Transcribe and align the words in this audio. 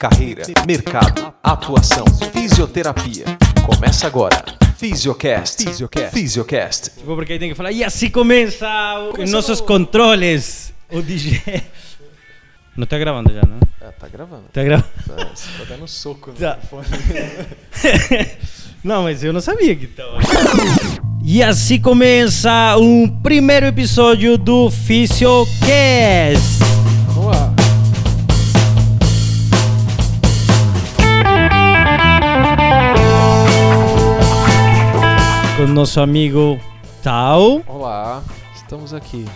carreira, 0.00 0.44
mercado, 0.66 1.30
atuação, 1.42 2.06
fisioterapia. 2.32 3.26
Começa 3.66 4.06
agora. 4.06 4.42
Fisiocast. 4.78 5.62
Fisiocast. 5.62 6.10
Fisiocast. 6.10 6.90
Tipo, 6.96 7.14
porque 7.14 7.34
aí 7.34 7.38
tem 7.38 7.50
que 7.50 7.54
falar, 7.54 7.70
e 7.70 7.84
assim 7.84 8.08
começa 8.08 8.66
o- 8.98 9.22
os 9.22 9.30
nossos 9.30 9.60
controles. 9.60 10.72
O 10.90 11.02
DJ. 11.02 11.42
Não 12.74 12.86
tá 12.86 12.96
gravando 12.98 13.30
já, 13.30 13.42
né? 13.42 13.58
É, 13.78 13.90
tá 13.90 14.08
gravando. 14.08 14.44
Tá 14.50 14.64
gravando. 14.64 14.88
Tá, 15.06 15.28
você 15.34 15.48
tá 15.58 15.64
dando 15.68 15.86
soco 15.86 16.30
no 16.30 16.36
Tá. 16.38 16.56
microfone. 16.62 16.86
Não, 18.82 19.02
mas 19.02 19.22
eu 19.22 19.30
não 19.34 19.42
sabia 19.42 19.76
que 19.76 19.86
tava. 19.86 20.16
E 21.22 21.42
assim 21.42 21.78
começa 21.78 22.78
um 22.78 23.06
primeiro 23.06 23.66
episódio 23.66 24.38
do 24.38 24.70
Fisiocast. 24.70 25.60
Com 35.60 35.66
nosso 35.66 36.00
amigo 36.00 36.58
Tal. 37.02 37.60
Olá, 37.66 38.24
estamos 38.54 38.94
aqui 38.94 39.26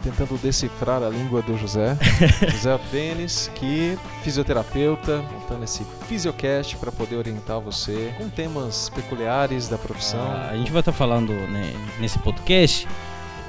tentando 0.00 0.38
decifrar 0.40 1.02
a 1.02 1.08
língua 1.08 1.42
do 1.42 1.58
José. 1.58 1.98
José 2.52 2.78
Denis, 2.92 3.50
que 3.56 3.98
fisioterapeuta, 4.22 5.20
montando 5.32 5.64
esse 5.64 5.82
Fisiocast 6.06 6.76
para 6.76 6.92
poder 6.92 7.16
orientar 7.16 7.58
você 7.58 8.14
com 8.16 8.28
temas 8.28 8.90
peculiares 8.90 9.66
da 9.66 9.76
profissão. 9.76 10.24
A 10.48 10.56
gente 10.56 10.70
vai 10.70 10.82
estar 10.82 10.92
falando 10.92 11.32
né, 11.32 11.72
nesse 11.98 12.20
podcast 12.20 12.86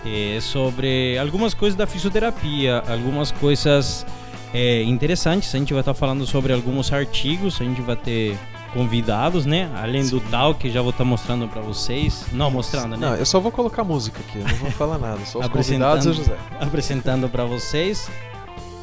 eh, 0.04 0.40
sobre 0.42 1.20
algumas 1.20 1.54
coisas 1.54 1.78
da 1.78 1.86
fisioterapia, 1.86 2.84
algumas 2.88 3.32
coisas 3.32 4.08
eh, 4.56 4.82
interessantes. 4.82 5.54
A 5.54 5.60
gente 5.60 5.72
vai 5.72 5.82
estar 5.82 5.94
falando 5.94 6.26
sobre 6.26 6.52
alguns 6.52 6.92
artigos, 6.92 7.62
a 7.62 7.64
gente 7.64 7.80
vai 7.80 7.96
ter 7.96 8.40
convidados, 8.74 9.46
né? 9.46 9.70
Além 9.76 10.08
do 10.08 10.20
tal 10.20 10.56
que 10.56 10.70
já 10.70 10.82
vou 10.82 10.92
estar 10.92 11.04
mostrando 11.06 11.48
para 11.48 11.62
vocês. 11.62 12.26
Não 12.32 12.50
mostrando, 12.50 12.96
né? 12.96 12.98
Não, 12.98 13.16
eu 13.16 13.26
só 13.26 13.40
vou 13.40 13.52
colocar 13.52 13.84
música 13.84 14.20
aqui, 14.20 14.40
não 14.40 14.56
vou 14.56 14.72
falar 14.72 14.98
nada. 14.98 15.26
Só 15.26 15.40
os 15.40 15.48
convidados 15.48 16.06
e 16.06 16.10
o 16.10 16.14
José. 16.14 16.36
apresentando 16.60 17.28
para 17.30 17.46
vocês. 17.46 18.10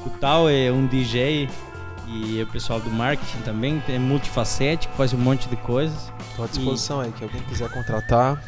O 0.06 0.11
tal 0.11 0.48
é 0.48 0.70
um 0.70 0.86
DJ 0.86 1.48
e 2.06 2.41
é 2.41 2.42
o 2.42 2.47
pessoal 2.47 2.80
do 2.80 2.89
marketing 2.91 3.39
também, 3.45 3.83
é 3.89 3.98
multifacético, 3.98 4.95
faz 4.95 5.12
um 5.12 5.19
monte 5.19 5.48
de 5.48 5.56
coisas. 5.56 6.11
Estou 6.30 6.45
à 6.45 6.48
disposição 6.48 7.00
aí, 7.00 7.11
que 7.12 7.23
alguém 7.23 7.42
quiser 7.42 7.69
contratar, 7.69 8.42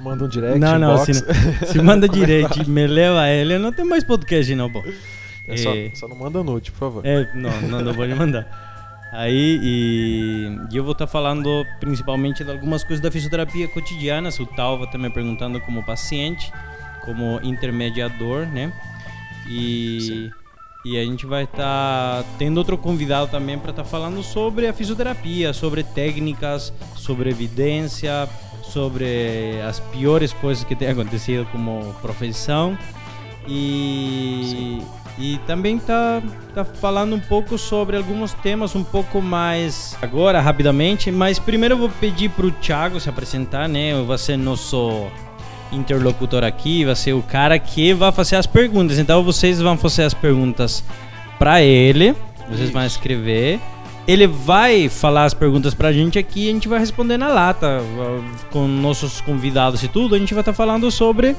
manda 0.00 0.24
um 0.24 0.28
direct, 0.28 0.58
não, 0.58 0.78
não, 0.78 0.98
se, 1.04 1.12
se 1.14 1.80
manda 1.80 2.08
direito, 2.10 2.60
e 2.62 2.68
me 2.68 2.86
leva 2.86 3.28
ele, 3.28 3.56
não 3.58 3.72
tem 3.72 3.84
mais 3.84 4.02
podcast 4.02 4.52
não, 4.56 4.68
pô. 4.70 4.82
É 5.46 5.56
só, 5.56 5.70
É. 5.74 5.90
só 5.94 6.08
não 6.08 6.16
manda 6.16 6.42
nude, 6.42 6.72
por 6.72 6.78
favor. 6.78 7.06
É, 7.06 7.30
não, 7.34 7.50
não, 7.62 7.80
não 7.82 7.92
vou 7.92 8.04
lhe 8.04 8.14
mandar. 8.14 8.73
Aí, 9.14 9.60
e, 9.62 10.58
e 10.72 10.76
eu 10.76 10.82
vou 10.82 10.90
estar 10.90 11.06
falando 11.06 11.64
principalmente 11.78 12.42
de 12.42 12.50
algumas 12.50 12.82
coisas 12.82 13.00
da 13.00 13.12
fisioterapia 13.12 13.68
cotidianas. 13.68 14.40
O 14.40 14.46
Tal 14.46 14.76
vai 14.76 14.86
estar 14.86 14.98
me 14.98 15.08
perguntando 15.08 15.60
como 15.60 15.84
paciente, 15.84 16.52
como 17.04 17.38
intermediador, 17.44 18.44
né? 18.46 18.72
E, 19.48 20.30
e 20.84 20.98
a 20.98 21.04
gente 21.04 21.26
vai 21.26 21.44
estar 21.44 22.24
tendo 22.38 22.58
outro 22.58 22.76
convidado 22.76 23.30
também 23.30 23.56
para 23.56 23.70
estar 23.70 23.84
falando 23.84 24.20
sobre 24.20 24.66
a 24.66 24.72
fisioterapia, 24.72 25.52
sobre 25.52 25.84
técnicas, 25.84 26.72
sobre 26.96 27.30
evidência, 27.30 28.28
sobre 28.64 29.60
as 29.64 29.78
piores 29.78 30.32
coisas 30.32 30.64
que 30.64 30.74
têm 30.74 30.88
acontecido 30.88 31.46
como 31.52 31.94
profissão. 32.02 32.76
E, 33.46 34.80
e 35.18 35.38
também 35.46 35.78
tá, 35.78 36.20
tá 36.54 36.64
falando 36.64 37.14
um 37.14 37.20
pouco 37.20 37.56
sobre 37.56 37.96
alguns 37.96 38.32
temas 38.34 38.74
um 38.74 38.82
pouco 38.82 39.22
mais 39.22 39.96
agora, 40.02 40.40
rapidamente. 40.40 41.10
Mas 41.10 41.38
primeiro 41.38 41.74
eu 41.74 41.78
vou 41.78 41.88
pedir 41.88 42.30
pro 42.30 42.50
Thiago 42.50 42.98
se 42.98 43.08
apresentar, 43.08 43.68
né? 43.68 43.94
Vai 44.02 44.18
ser 44.18 44.36
nosso 44.36 45.06
interlocutor 45.70 46.42
aqui, 46.42 46.84
vai 46.84 46.96
ser 46.96 47.12
o 47.12 47.22
cara 47.22 47.58
que 47.58 47.92
vai 47.92 48.10
fazer 48.10 48.36
as 48.36 48.46
perguntas. 48.46 48.98
Então 48.98 49.22
vocês 49.22 49.60
vão 49.60 49.76
fazer 49.76 50.02
as 50.02 50.14
perguntas 50.14 50.82
para 51.38 51.62
ele, 51.62 52.14
vocês 52.50 52.70
vão 52.70 52.84
escrever. 52.84 53.60
Ele 54.06 54.26
vai 54.26 54.88
falar 54.88 55.24
as 55.24 55.32
perguntas 55.32 55.74
pra 55.74 55.90
gente 55.90 56.18
aqui 56.18 56.46
e 56.46 56.50
a 56.50 56.52
gente 56.52 56.68
vai 56.68 56.78
responder 56.78 57.16
na 57.16 57.28
lata. 57.28 57.80
Com 58.50 58.66
nossos 58.66 59.20
convidados 59.20 59.82
e 59.82 59.88
tudo, 59.88 60.14
a 60.14 60.18
gente 60.18 60.34
vai 60.34 60.42
estar 60.42 60.52
falando 60.52 60.90
sobre 60.90 61.34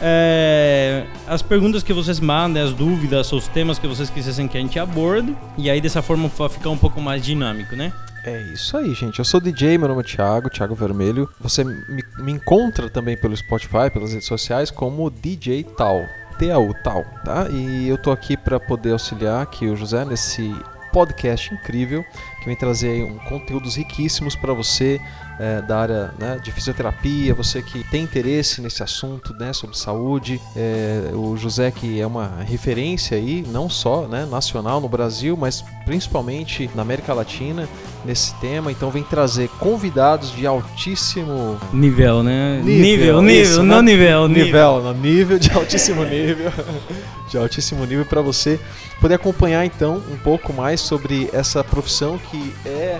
é, 0.00 1.04
as 1.26 1.42
perguntas 1.42 1.82
que 1.82 1.92
vocês 1.92 2.20
mandem, 2.20 2.62
as 2.62 2.72
dúvidas, 2.72 3.32
os 3.32 3.48
temas 3.48 3.78
que 3.78 3.86
vocês 3.86 4.08
quisessem 4.10 4.46
que 4.46 4.56
a 4.56 4.60
gente 4.60 4.78
aborde. 4.78 5.36
E 5.56 5.68
aí 5.68 5.80
dessa 5.80 6.02
forma 6.02 6.28
vai 6.28 6.48
ficar 6.48 6.70
um 6.70 6.78
pouco 6.78 7.00
mais 7.00 7.24
dinâmico, 7.24 7.74
né? 7.74 7.92
É 8.24 8.40
isso 8.52 8.76
aí, 8.76 8.94
gente. 8.94 9.18
Eu 9.18 9.24
sou 9.24 9.40
DJ, 9.40 9.78
meu 9.78 9.88
nome 9.88 10.00
é 10.00 10.04
Thiago, 10.04 10.50
Thiago 10.50 10.74
Vermelho. 10.74 11.28
Você 11.40 11.64
me, 11.64 12.02
me 12.18 12.32
encontra 12.32 12.90
também 12.90 13.16
pelo 13.16 13.36
Spotify, 13.36 13.90
pelas 13.92 14.12
redes 14.12 14.26
sociais, 14.26 14.70
como 14.70 15.10
DJ 15.10 15.64
Tal. 15.64 16.04
T-A-U, 16.38 16.72
Tal, 16.84 17.04
tá? 17.24 17.48
E 17.50 17.88
eu 17.88 17.98
tô 17.98 18.12
aqui 18.12 18.36
para 18.36 18.60
poder 18.60 18.92
auxiliar 18.92 19.42
aqui 19.42 19.66
o 19.66 19.76
José 19.76 20.04
nesse 20.04 20.54
podcast 20.92 21.52
incrível 21.52 22.04
que 22.40 22.46
vem 22.46 22.56
trazer 22.56 23.04
um 23.04 23.18
conteúdos 23.18 23.76
riquíssimos 23.76 24.34
para 24.34 24.52
você 24.52 25.00
é, 25.38 25.62
da 25.62 25.78
área 25.78 26.14
né, 26.18 26.40
de 26.42 26.50
fisioterapia, 26.50 27.34
você 27.34 27.62
que 27.62 27.84
tem 27.84 28.02
interesse 28.02 28.60
nesse 28.60 28.82
assunto 28.82 29.32
né, 29.34 29.52
sobre 29.52 29.76
saúde. 29.76 30.40
É, 30.56 31.10
o 31.14 31.36
José 31.36 31.70
que 31.70 32.00
é 32.00 32.06
uma 32.06 32.42
referência 32.46 33.16
aí, 33.16 33.44
não 33.48 33.68
só 33.68 34.06
né, 34.06 34.26
nacional 34.30 34.80
no 34.80 34.88
Brasil, 34.88 35.36
mas 35.36 35.64
principalmente 35.84 36.68
na 36.74 36.82
América 36.82 37.14
Latina 37.14 37.68
nesse 38.04 38.34
tema. 38.40 38.72
Então 38.72 38.90
vem 38.90 39.02
trazer 39.02 39.48
convidados 39.60 40.32
de 40.32 40.46
altíssimo 40.46 41.58
Nível, 41.72 42.22
né? 42.22 42.60
Nível, 42.62 42.80
nível, 42.80 43.22
nível, 43.22 43.42
isso, 43.42 43.62
não 43.62 43.82
né? 43.82 43.92
nível, 43.92 44.28
nível. 44.28 44.44
nível, 44.44 44.82
no 44.82 44.94
nível 44.94 45.38
de 45.38 45.52
altíssimo 45.52 46.04
nível, 46.04 46.52
de 47.30 47.38
altíssimo 47.38 47.84
nível 47.84 48.04
para 48.04 48.20
você 48.20 48.58
poder 49.00 49.14
acompanhar 49.14 49.64
então 49.64 50.02
um 50.10 50.16
pouco 50.16 50.52
mais 50.52 50.80
sobre 50.80 51.28
essa 51.32 51.62
profissão 51.62 52.18
que 52.18 52.52
é 52.66 52.98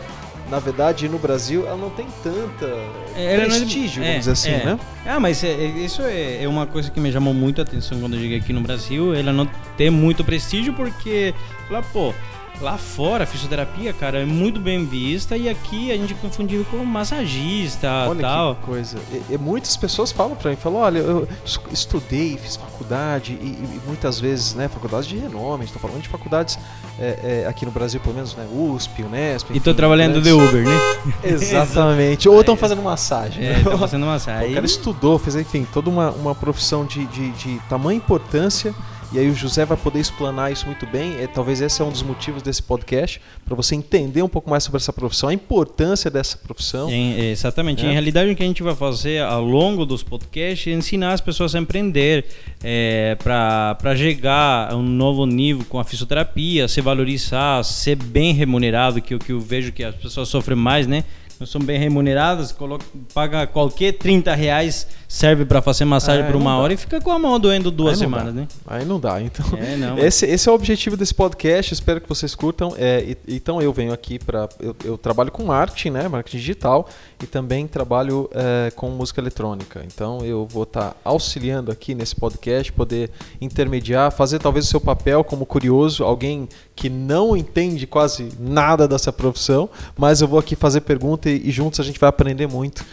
na 0.50 0.58
verdade 0.58 1.08
no 1.08 1.18
Brasil 1.18 1.66
ela 1.66 1.76
não 1.76 1.90
tem 1.90 2.06
tanta 2.22 2.66
não 2.66 3.16
é- 3.16 3.44
prestígio, 3.44 4.02
é, 4.02 4.06
vamos 4.06 4.18
dizer 4.20 4.32
assim, 4.32 4.50
é. 4.50 4.64
né? 4.64 4.80
Ah, 5.06 5.20
mas 5.20 5.42
é- 5.44 5.48
é- 5.52 5.66
isso 5.66 6.02
é, 6.02 6.42
é 6.42 6.48
uma 6.48 6.66
coisa 6.66 6.90
que 6.90 6.98
me 7.00 7.12
chamou 7.12 7.34
muito 7.34 7.60
a 7.60 7.64
atenção 7.64 8.00
quando 8.00 8.14
eu 8.14 8.20
cheguei 8.20 8.38
aqui 8.38 8.52
no 8.52 8.60
Brasil. 8.60 9.14
Ela 9.14 9.32
não 9.32 9.46
tem 9.76 9.90
muito 9.90 10.24
prestígio 10.24 10.72
porque, 10.74 11.34
lá, 11.70 11.82
pô, 11.82 12.14
lá 12.60 12.76
fora 12.76 13.24
a 13.24 13.26
fisioterapia, 13.26 13.92
cara, 13.92 14.20
é 14.20 14.24
muito 14.24 14.58
bem 14.58 14.84
vista 14.84 15.36
e 15.36 15.48
aqui 15.48 15.92
a 15.92 15.96
gente 15.96 16.12
é 16.12 16.16
confundido 16.16 16.64
com 16.64 16.78
massagista 16.84 17.88
Olha 18.08 18.20
tal. 18.20 18.54
que 18.56 18.62
coisa. 18.62 18.98
E, 19.12 19.34
e 19.34 19.38
muitas 19.38 19.76
pessoas 19.76 20.10
falam 20.12 20.34
para 20.34 20.50
mim, 20.50 20.56
falam, 20.56 20.80
olha, 20.80 20.98
eu 20.98 21.28
es- 21.44 21.60
estudei, 21.72 22.36
fiz 22.36 22.56
faculdade 22.56 23.32
e, 23.40 23.46
e 23.46 23.80
muitas 23.86 24.18
vezes, 24.18 24.54
né, 24.54 24.66
faculdades 24.68 25.06
de 25.08 25.16
renome, 25.16 25.64
estou 25.64 25.80
falando 25.80 26.02
de 26.02 26.08
faculdades 26.08 26.58
é, 26.98 27.42
é, 27.44 27.48
aqui 27.48 27.64
no 27.64 27.70
Brasil, 27.70 28.00
pelo 28.00 28.14
menos, 28.16 28.34
né, 28.34 28.46
USP, 28.52 29.02
Unesp. 29.04 29.50
E 29.50 29.60
tô 29.60 29.70
enfim, 29.70 29.76
trabalhando 29.76 30.20
de 30.20 30.30
grandes- 30.30 30.48
Uber, 30.48 30.64
né? 30.64 30.78
Exatamente. 31.22 32.28
Ou 32.28 32.40
estão 32.40 32.56
fazendo 32.56 32.82
massagem. 32.82 33.44
É, 33.44 33.52
né? 33.58 33.62
tá 33.64 33.78
fazendo 33.78 34.02
O 34.04 34.06
massagem. 34.06 34.52
cara 34.54 34.66
estudou, 34.66 35.18
fez, 35.18 35.36
enfim, 35.36 35.66
toda 35.72 35.88
uma, 35.88 36.10
uma 36.10 36.34
profissão 36.34 36.84
de, 36.84 37.04
de, 37.06 37.30
de 37.32 37.58
tamanha 37.68 37.96
importância. 37.96 38.74
E 39.10 39.18
aí 39.18 39.30
o 39.30 39.34
José 39.34 39.64
vai 39.64 39.76
poder 39.76 40.00
explanar 40.00 40.52
isso 40.52 40.66
muito 40.66 40.86
bem. 40.86 41.16
É, 41.18 41.26
talvez 41.26 41.62
esse 41.62 41.80
é 41.80 41.84
um 41.84 41.90
dos 41.90 42.02
motivos 42.02 42.42
desse 42.42 42.62
podcast, 42.62 43.18
para 43.44 43.54
você 43.54 43.74
entender 43.74 44.20
um 44.20 44.28
pouco 44.28 44.50
mais 44.50 44.64
sobre 44.64 44.76
essa 44.76 44.92
profissão, 44.92 45.30
a 45.30 45.34
importância 45.34 46.10
dessa 46.10 46.36
profissão. 46.36 46.90
Em- 46.90 47.18
exatamente. 47.30 47.86
É. 47.86 47.88
Em 47.88 47.92
realidade, 47.92 48.30
o 48.30 48.36
que 48.36 48.42
a 48.42 48.46
gente 48.46 48.62
vai 48.62 48.74
fazer 48.74 49.22
ao 49.22 49.42
longo 49.42 49.86
dos 49.86 50.02
podcasts 50.02 50.70
é 50.70 50.76
ensinar 50.76 51.14
as 51.14 51.22
pessoas 51.22 51.54
a 51.54 51.58
empreender 51.58 52.26
é, 52.62 53.16
para 53.18 53.96
chegar 53.96 54.72
a 54.72 54.76
um 54.76 54.82
novo 54.82 55.24
nível 55.24 55.64
com 55.66 55.78
a 55.78 55.84
fisioterapia, 55.84 56.68
se 56.68 56.82
valorizar, 56.82 57.64
ser 57.64 57.96
bem 57.96 58.34
remunerado, 58.34 59.00
que 59.00 59.14
é 59.14 59.16
o 59.16 59.20
que 59.20 59.32
eu 59.32 59.40
vejo 59.40 59.72
que 59.72 59.82
as 59.82 59.94
pessoas 59.94 60.28
sofrem 60.28 60.56
mais, 60.56 60.86
né? 60.86 61.04
Não 61.40 61.46
são 61.46 61.60
bem 61.60 61.78
remuneradas, 61.78 62.50
coloca, 62.50 62.84
paga 63.14 63.46
qualquer 63.46 63.92
30 63.92 64.34
reais, 64.34 64.88
serve 65.08 65.46
para 65.46 65.62
fazer 65.62 65.86
massagem 65.86 66.22
É, 66.22 66.26
por 66.26 66.36
uma 66.36 66.50
dá. 66.50 66.56
hora 66.58 66.74
e 66.74 66.76
fica 66.76 67.00
com 67.00 67.10
a 67.10 67.18
mão 67.18 67.40
doendo 67.40 67.70
duas 67.70 67.94
Aí 67.94 67.98
semanas, 68.00 68.34
dá. 68.34 68.40
né? 68.42 68.48
Aí 68.66 68.84
não 68.84 69.00
dá, 69.00 69.20
então. 69.22 69.46
É, 69.56 69.74
não. 69.74 69.98
Esse, 69.98 70.26
esse 70.26 70.48
é 70.48 70.52
o 70.52 70.54
objetivo 70.54 70.96
desse 70.98 71.14
podcast, 71.14 71.72
espero 71.72 71.98
que 72.00 72.08
vocês 72.08 72.34
curtam. 72.34 72.74
É, 72.76 73.16
então 73.26 73.60
eu 73.62 73.72
venho 73.72 73.92
aqui 73.92 74.18
para. 74.18 74.48
Eu, 74.60 74.76
eu 74.84 74.98
trabalho 74.98 75.32
com 75.32 75.44
marketing, 75.44 75.90
né? 75.90 76.06
Marketing 76.08 76.36
digital 76.36 76.86
e 77.22 77.26
também 77.26 77.66
trabalho 77.66 78.28
é, 78.34 78.70
com 78.72 78.90
música 78.90 79.20
eletrônica. 79.20 79.82
Então 79.86 80.22
eu 80.24 80.46
vou 80.46 80.64
estar 80.64 80.94
auxiliando 81.02 81.72
aqui 81.72 81.94
nesse 81.94 82.14
podcast, 82.14 82.70
poder 82.72 83.10
intermediar, 83.40 84.12
fazer 84.12 84.38
talvez 84.38 84.66
o 84.66 84.68
seu 84.68 84.80
papel 84.80 85.24
como 85.24 85.46
curioso, 85.46 86.04
alguém 86.04 86.46
que 86.76 86.90
não 86.90 87.34
entende 87.34 87.86
quase 87.86 88.28
nada 88.38 88.86
dessa 88.86 89.10
profissão, 89.12 89.70
mas 89.96 90.20
eu 90.20 90.28
vou 90.28 90.38
aqui 90.38 90.54
fazer 90.54 90.82
pergunta 90.82 91.30
e, 91.30 91.48
e 91.48 91.50
juntos 91.50 91.80
a 91.80 91.82
gente 91.82 91.98
vai 91.98 92.08
aprender 92.10 92.46
muito 92.46 92.84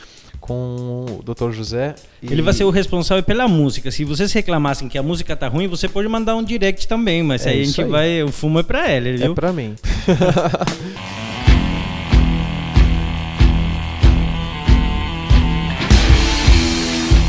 com 0.46 1.06
o 1.10 1.24
Dr. 1.24 1.52
José. 1.52 1.96
E... 2.22 2.32
Ele 2.32 2.42
vai 2.42 2.54
ser 2.54 2.64
o 2.64 2.70
responsável 2.70 3.24
pela 3.24 3.48
música. 3.48 3.90
Se 3.90 4.04
vocês 4.04 4.32
reclamassem 4.32 4.88
que 4.88 4.98
a 4.98 5.04
música 5.04 5.36
tá 5.36 5.48
ruim, 5.48 5.68
você 5.68 5.88
pode 5.88 6.08
mandar 6.08 6.36
um 6.36 6.44
direct 6.44 6.88
também, 6.88 7.24
mas 7.24 7.46
é 7.46 7.50
aí 7.50 7.62
a 7.62 7.66
gente 7.66 7.82
aí. 7.82 7.88
vai. 7.88 8.24
O 8.24 8.32
fumo 8.32 8.60
é 8.60 8.64
pra 8.64 8.92
ele, 8.92 9.18
viu? 9.18 9.32
É 9.32 9.36
pra 9.36 9.52
mim. 9.52 9.76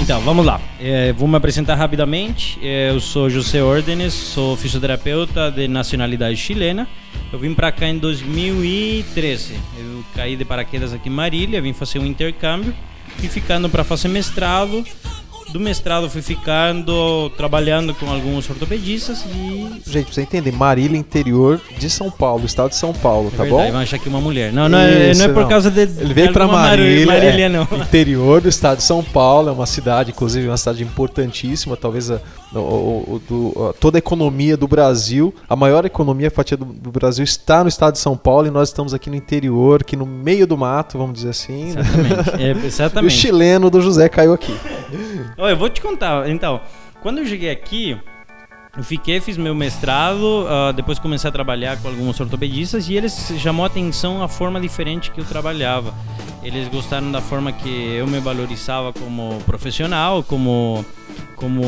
Então, 0.07 0.21
vamos 0.21 0.47
lá. 0.47 0.61
É, 0.81 1.13
vou 1.13 1.27
me 1.27 1.35
apresentar 1.35 1.75
rapidamente. 1.75 2.61
É, 2.63 2.91
eu 2.91 3.01
sou 3.01 3.29
José 3.29 3.61
Ordenes, 3.61 4.15
sou 4.15 4.57
fisioterapeuta 4.57 5.51
de 5.51 5.67
nacionalidade 5.67 6.37
chilena. 6.37 6.87
Eu 7.33 7.41
vim 7.41 7.53
para 7.53 7.73
cá 7.73 7.89
em 7.89 7.99
2013. 7.99 9.55
Eu 9.77 10.05
caí 10.15 10.37
de 10.37 10.45
paraquedas 10.45 10.93
aqui 10.93 11.09
em 11.09 11.13
Marília, 11.13 11.61
vim 11.61 11.73
fazer 11.73 11.99
um 11.99 12.07
intercâmbio. 12.07 12.73
Fui 13.19 13.29
ficando 13.29 13.69
para 13.69 13.83
fazer 13.83 14.09
mestrado 14.09 14.85
do 15.52 15.60
mestrado 15.60 16.10
fui 16.10 16.22
ficando 16.22 17.31
trabalhando 17.37 17.94
com 17.94 18.10
alguns 18.10 18.48
ortopedistas 18.48 19.25
e. 19.25 19.81
Gente, 19.87 20.06
pra 20.06 20.14
você 20.14 20.22
entender, 20.22 20.52
Marília, 20.52 20.98
interior 20.98 21.60
de 21.78 21.88
São 21.88 22.10
Paulo, 22.10 22.44
estado 22.44 22.70
de 22.70 22.76
São 22.76 22.93
Paulo, 22.93 23.28
é 23.28 23.37
tá 23.37 23.43
verdade, 23.44 23.66
bom? 23.66 23.72
Vai 23.72 23.82
achar 23.82 23.98
que 23.98 24.08
uma 24.08 24.20
mulher. 24.20 24.52
Não, 24.52 24.69
não, 24.69 24.78
é, 24.78 25.10
Isso, 25.10 25.22
não 25.22 25.31
é 25.31 25.32
por 25.32 25.43
não. 25.43 25.48
causa 25.48 25.70
de. 25.70 25.81
Ele 25.81 26.14
veio 26.14 26.32
pra 26.32 26.46
Marília, 26.46 27.06
Marília 27.06 27.46
é, 27.46 27.48
não. 27.48 27.66
interior 27.72 28.40
do 28.40 28.48
estado 28.48 28.78
de 28.78 28.84
São 28.84 29.02
Paulo, 29.02 29.48
é 29.48 29.52
uma 29.52 29.66
cidade, 29.66 30.10
inclusive, 30.10 30.46
uma 30.48 30.56
cidade 30.56 30.82
importantíssima, 30.82 31.76
talvez 31.76 32.10
a, 32.10 32.20
o, 32.52 32.58
o, 32.58 33.22
do, 33.28 33.69
a, 33.69 33.72
toda 33.72 33.98
a 33.98 34.00
economia 34.00 34.56
do 34.56 34.66
Brasil, 34.66 35.34
a 35.48 35.56
maior 35.56 35.84
economia, 35.84 36.28
a 36.28 36.31
fatia 36.31 36.56
do, 36.56 36.64
do, 36.64 36.90
Brasil 36.90 37.25
está 37.25 37.62
no 37.62 37.69
estado 37.69 37.94
de 37.94 37.98
São 37.98 38.16
Paulo 38.16 38.46
e 38.46 38.50
nós 38.50 38.69
estamos 38.69 38.94
aqui 38.94 39.10
no 39.10 39.16
interior, 39.16 39.81
aqui 39.82 39.96
no 39.96 40.06
meio 40.06 40.46
do 40.46 40.56
mato, 40.56 40.98
vamos 40.98 41.14
dizer 41.14 41.31
assim. 41.31 41.70
Exatamente. 41.70 42.37
Né? 42.37 42.50
É, 42.62 42.66
exatamente. 42.66 43.12
e 43.12 43.16
o 43.16 43.19
chileno 43.19 43.70
do 43.70 43.81
José 43.81 44.08
caiu 44.08 44.32
aqui. 44.32 44.54
Olha, 45.37 45.53
eu 45.53 45.56
vou 45.56 45.69
te 45.69 45.81
contar. 45.81 46.29
Então, 46.29 46.61
quando 47.00 47.19
eu 47.19 47.27
cheguei 47.27 47.50
aqui, 47.50 47.99
eu 48.77 48.85
fiquei, 48.85 49.21
fiz 49.21 49.38
meu 49.38 49.55
mestrado, 49.55 50.44
uh, 50.44 50.73
depois 50.75 50.99
comecei 50.99 51.29
a 51.29 51.33
trabalhar 51.33 51.81
com 51.81 51.88
alguns 51.88 52.21
ortopedistas 52.21 52.88
e 52.88 52.94
eles 52.94 53.33
chamou 53.38 53.65
a 53.65 53.69
atenção 53.69 54.23
a 54.23 54.29
forma 54.29 54.61
diferente 54.61 55.11
que 55.11 55.21
eu 55.21 55.25
trabalhava. 55.25 55.94
Eles 56.43 56.69
gostaram 56.69 57.11
da 57.11 57.21
forma 57.23 57.53
que 57.53 57.69
eu 57.69 58.06
me 58.06 58.21
valorizava 58.21 58.93
como 58.93 59.41
profissional, 59.47 60.23
como 60.23 60.85
como 61.37 61.62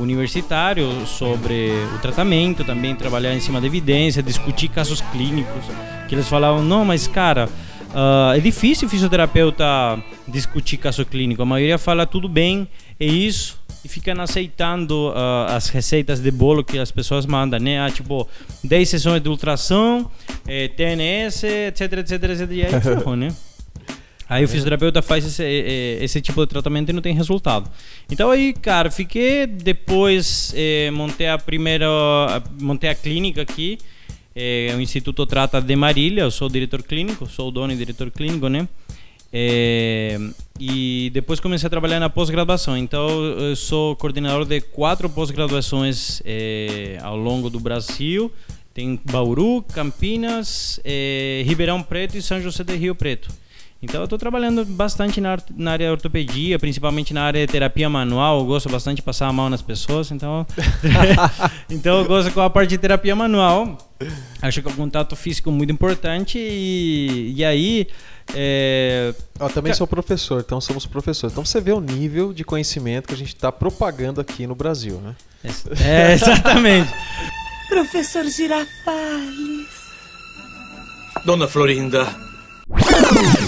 universitário 0.00 1.04
sobre 1.04 1.72
o 1.94 1.98
tratamento, 1.98 2.64
também 2.64 2.94
trabalhar 2.94 3.34
em 3.34 3.40
cima 3.40 3.60
da 3.60 3.66
evidência, 3.66 4.22
discutir 4.22 4.68
casos 4.68 5.00
clínicos, 5.00 5.64
que 6.08 6.14
eles 6.14 6.28
falavam, 6.28 6.62
não, 6.62 6.84
mas 6.84 7.08
cara, 7.08 7.48
uh, 7.90 8.34
é 8.34 8.40
difícil 8.40 8.86
o 8.86 8.90
fisioterapeuta 8.90 10.02
discutir 10.26 10.76
caso 10.76 11.04
clínico, 11.04 11.42
a 11.42 11.46
maioria 11.46 11.78
fala 11.78 12.06
tudo 12.06 12.28
bem, 12.28 12.68
é 12.98 13.06
isso, 13.06 13.58
e 13.84 13.88
fica 13.88 14.12
aceitando 14.20 15.10
uh, 15.10 15.54
as 15.54 15.68
receitas 15.68 16.20
de 16.20 16.30
bolo 16.30 16.64
que 16.64 16.78
as 16.78 16.90
pessoas 16.90 17.26
mandam, 17.26 17.60
né? 17.60 17.80
Ah, 17.80 17.90
tipo, 17.90 18.28
10 18.64 18.88
sessões 18.88 19.22
de 19.22 19.28
ultrassom, 19.28 20.10
eh, 20.46 20.68
TNS, 20.68 21.44
etc, 21.44 21.92
etc, 21.98 22.22
etc, 22.24 22.50
e 22.50 22.64
aí 22.64 22.80
ferrou, 22.82 23.14
né? 23.14 23.34
Aí 24.28 24.44
o 24.44 24.48
fisioterapeuta 24.48 25.00
faz 25.00 25.24
esse, 25.24 25.42
esse, 25.42 26.20
tipo 26.20 26.44
de 26.44 26.48
tratamento 26.48 26.90
e 26.90 26.92
não 26.92 27.00
tem 27.00 27.14
resultado. 27.14 27.70
Então 28.10 28.30
aí, 28.30 28.52
cara, 28.52 28.90
fiquei 28.90 29.46
depois 29.46 30.52
eh, 30.54 30.90
montei 30.90 31.28
a 31.28 31.38
primeira 31.38 31.88
montei 32.60 32.90
a 32.90 32.94
clínica 32.94 33.40
aqui. 33.40 33.78
Eh, 34.40 34.72
o 34.76 34.80
Instituto 34.80 35.26
Trata 35.26 35.60
de 35.60 35.74
Marília, 35.74 36.22
eu 36.22 36.30
sou 36.30 36.48
diretor 36.48 36.80
clínico, 36.84 37.26
sou 37.26 37.48
o 37.48 37.50
dono 37.50 37.72
e 37.72 37.76
diretor 37.76 38.08
clínico, 38.08 38.48
né? 38.48 38.68
É, 39.32 40.16
e 40.60 41.10
depois 41.12 41.40
comecei 41.40 41.66
a 41.66 41.70
trabalhar 41.70 41.98
na 41.98 42.08
pós-graduação. 42.08 42.76
Então, 42.76 43.08
eu 43.24 43.56
sou 43.56 43.96
coordenador 43.96 44.44
de 44.44 44.60
quatro 44.60 45.10
pós-graduações 45.10 46.22
é, 46.24 46.98
ao 47.02 47.16
longo 47.16 47.50
do 47.50 47.58
Brasil. 47.58 48.32
Tem 48.72 49.00
Bauru, 49.10 49.60
Campinas, 49.60 50.78
é, 50.84 51.42
Ribeirão 51.44 51.82
Preto 51.82 52.16
e 52.16 52.22
São 52.22 52.40
José 52.40 52.62
de 52.62 52.76
Rio 52.76 52.94
Preto. 52.94 53.28
Então 53.80 54.00
eu 54.00 54.04
estou 54.04 54.18
trabalhando 54.18 54.64
bastante 54.64 55.20
na, 55.20 55.38
na 55.56 55.72
área 55.72 55.86
de 55.86 55.92
ortopedia, 55.92 56.58
principalmente 56.58 57.14
na 57.14 57.22
área 57.22 57.46
de 57.46 57.52
terapia 57.52 57.88
manual. 57.88 58.40
Eu 58.40 58.46
gosto 58.46 58.68
bastante 58.68 58.96
de 58.96 59.02
passar 59.02 59.28
a 59.28 59.32
mão 59.32 59.48
nas 59.48 59.62
pessoas, 59.62 60.10
então 60.10 60.44
então 61.70 61.98
eu 61.98 62.04
gosto 62.04 62.32
com 62.32 62.40
a 62.40 62.50
parte 62.50 62.70
de 62.70 62.78
terapia 62.78 63.14
manual. 63.14 63.78
Acho 64.42 64.62
que 64.62 64.68
o 64.68 64.72
contato 64.74 65.14
físico 65.14 65.50
é 65.50 65.52
muito 65.52 65.72
importante 65.72 66.38
e, 66.38 67.34
e 67.36 67.44
aí 67.44 67.86
é... 68.34 69.14
Eu 69.38 69.48
também 69.48 69.72
sou 69.72 69.86
professor, 69.86 70.42
então 70.44 70.60
somos 70.60 70.84
professores. 70.84 71.32
Então 71.32 71.44
você 71.44 71.60
vê 71.60 71.72
o 71.72 71.80
nível 71.80 72.32
de 72.32 72.44
conhecimento 72.44 73.08
que 73.08 73.14
a 73.14 73.16
gente 73.16 73.34
está 73.34 73.50
propagando 73.50 74.20
aqui 74.20 74.46
no 74.46 74.54
Brasil, 74.54 75.00
né? 75.00 75.14
É, 75.80 76.12
exatamente. 76.14 76.92
Professor 77.68 78.24
Girafales. 78.24 79.68
Dona 81.24 81.46
Florinda. 81.46 82.27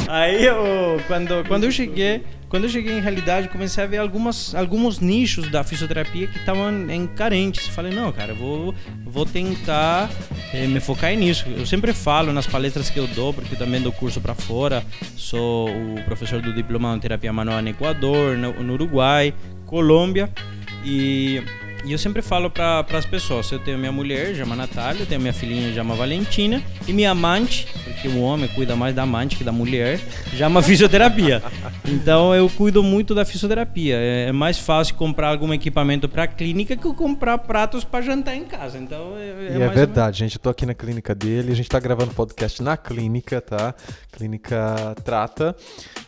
Aí 0.08 0.44
eu, 0.44 1.00
quando, 1.06 1.46
quando 1.46 1.64
eu 1.64 1.70
cheguei, 1.70 2.24
quando 2.48 2.64
eu 2.64 2.70
cheguei 2.70 2.96
em 2.96 3.00
realidade, 3.00 3.48
comecei 3.48 3.84
a 3.84 3.86
ver 3.86 3.98
algumas, 3.98 4.54
alguns 4.54 4.98
nichos 4.98 5.48
da 5.50 5.62
fisioterapia 5.62 6.26
que 6.26 6.38
estavam 6.38 6.90
em 6.90 7.06
carentes. 7.06 7.68
Falei, 7.68 7.94
não, 7.94 8.10
cara, 8.10 8.34
vou, 8.34 8.74
vou 9.04 9.26
tentar 9.26 10.10
eh, 10.52 10.66
me 10.66 10.80
focar 10.80 11.14
nisso. 11.14 11.44
Eu 11.48 11.66
sempre 11.66 11.92
falo 11.92 12.32
nas 12.32 12.46
palestras 12.46 12.88
que 12.88 12.98
eu 12.98 13.06
dou, 13.08 13.32
porque 13.32 13.54
também 13.56 13.80
dou 13.80 13.92
curso 13.92 14.20
para 14.20 14.34
fora. 14.34 14.82
Sou 15.16 15.68
o 15.68 16.02
professor 16.04 16.40
do 16.40 16.52
diploma 16.52 16.94
em 16.96 16.98
terapia 16.98 17.32
manual 17.32 17.62
no 17.62 17.68
Equador, 17.68 18.36
no, 18.36 18.52
no 18.62 18.72
Uruguai, 18.72 19.34
Colômbia. 19.66 20.30
E 20.84 21.42
e 21.84 21.92
eu 21.92 21.98
sempre 21.98 22.22
falo 22.22 22.50
para 22.50 22.84
as 22.92 23.06
pessoas: 23.06 23.50
eu 23.50 23.58
tenho 23.58 23.78
minha 23.78 23.92
mulher, 23.92 24.34
chama 24.34 24.54
Natália, 24.54 25.02
eu 25.02 25.06
tenho 25.06 25.20
minha 25.20 25.32
filhinha, 25.32 25.72
chama 25.72 25.94
Valentina, 25.94 26.62
e 26.86 26.92
minha 26.92 27.10
amante, 27.10 27.66
porque 27.84 28.08
o 28.08 28.20
homem 28.20 28.48
cuida 28.48 28.76
mais 28.76 28.94
da 28.94 29.02
amante 29.02 29.36
que 29.36 29.44
da 29.44 29.52
mulher, 29.52 30.00
chama 30.36 30.62
fisioterapia. 30.62 31.42
Então 31.84 32.34
eu 32.34 32.48
cuido 32.50 32.82
muito 32.82 33.14
da 33.14 33.24
fisioterapia. 33.24 33.96
É, 33.96 34.26
é 34.28 34.32
mais 34.32 34.58
fácil 34.58 34.94
comprar 34.94 35.28
algum 35.28 35.52
equipamento 35.52 36.08
para 36.08 36.26
clínica 36.26 36.76
que 36.76 36.86
eu 36.86 36.94
comprar 36.94 37.38
pratos 37.38 37.84
para 37.84 38.02
jantar 38.02 38.34
em 38.34 38.44
casa. 38.44 38.78
Então 38.78 39.16
é, 39.16 39.56
é 39.56 39.62
é 39.62 39.68
verdade, 39.68 40.18
gente. 40.18 40.36
Eu 40.36 40.40
tô 40.40 40.50
aqui 40.50 40.66
na 40.66 40.74
clínica 40.74 41.14
dele, 41.14 41.52
a 41.52 41.56
gente 41.56 41.68
tá 41.68 41.78
gravando 41.78 42.12
podcast 42.12 42.62
na 42.62 42.76
clínica, 42.76 43.40
tá? 43.40 43.74
Clínica 44.12 44.94
Trata. 45.04 45.56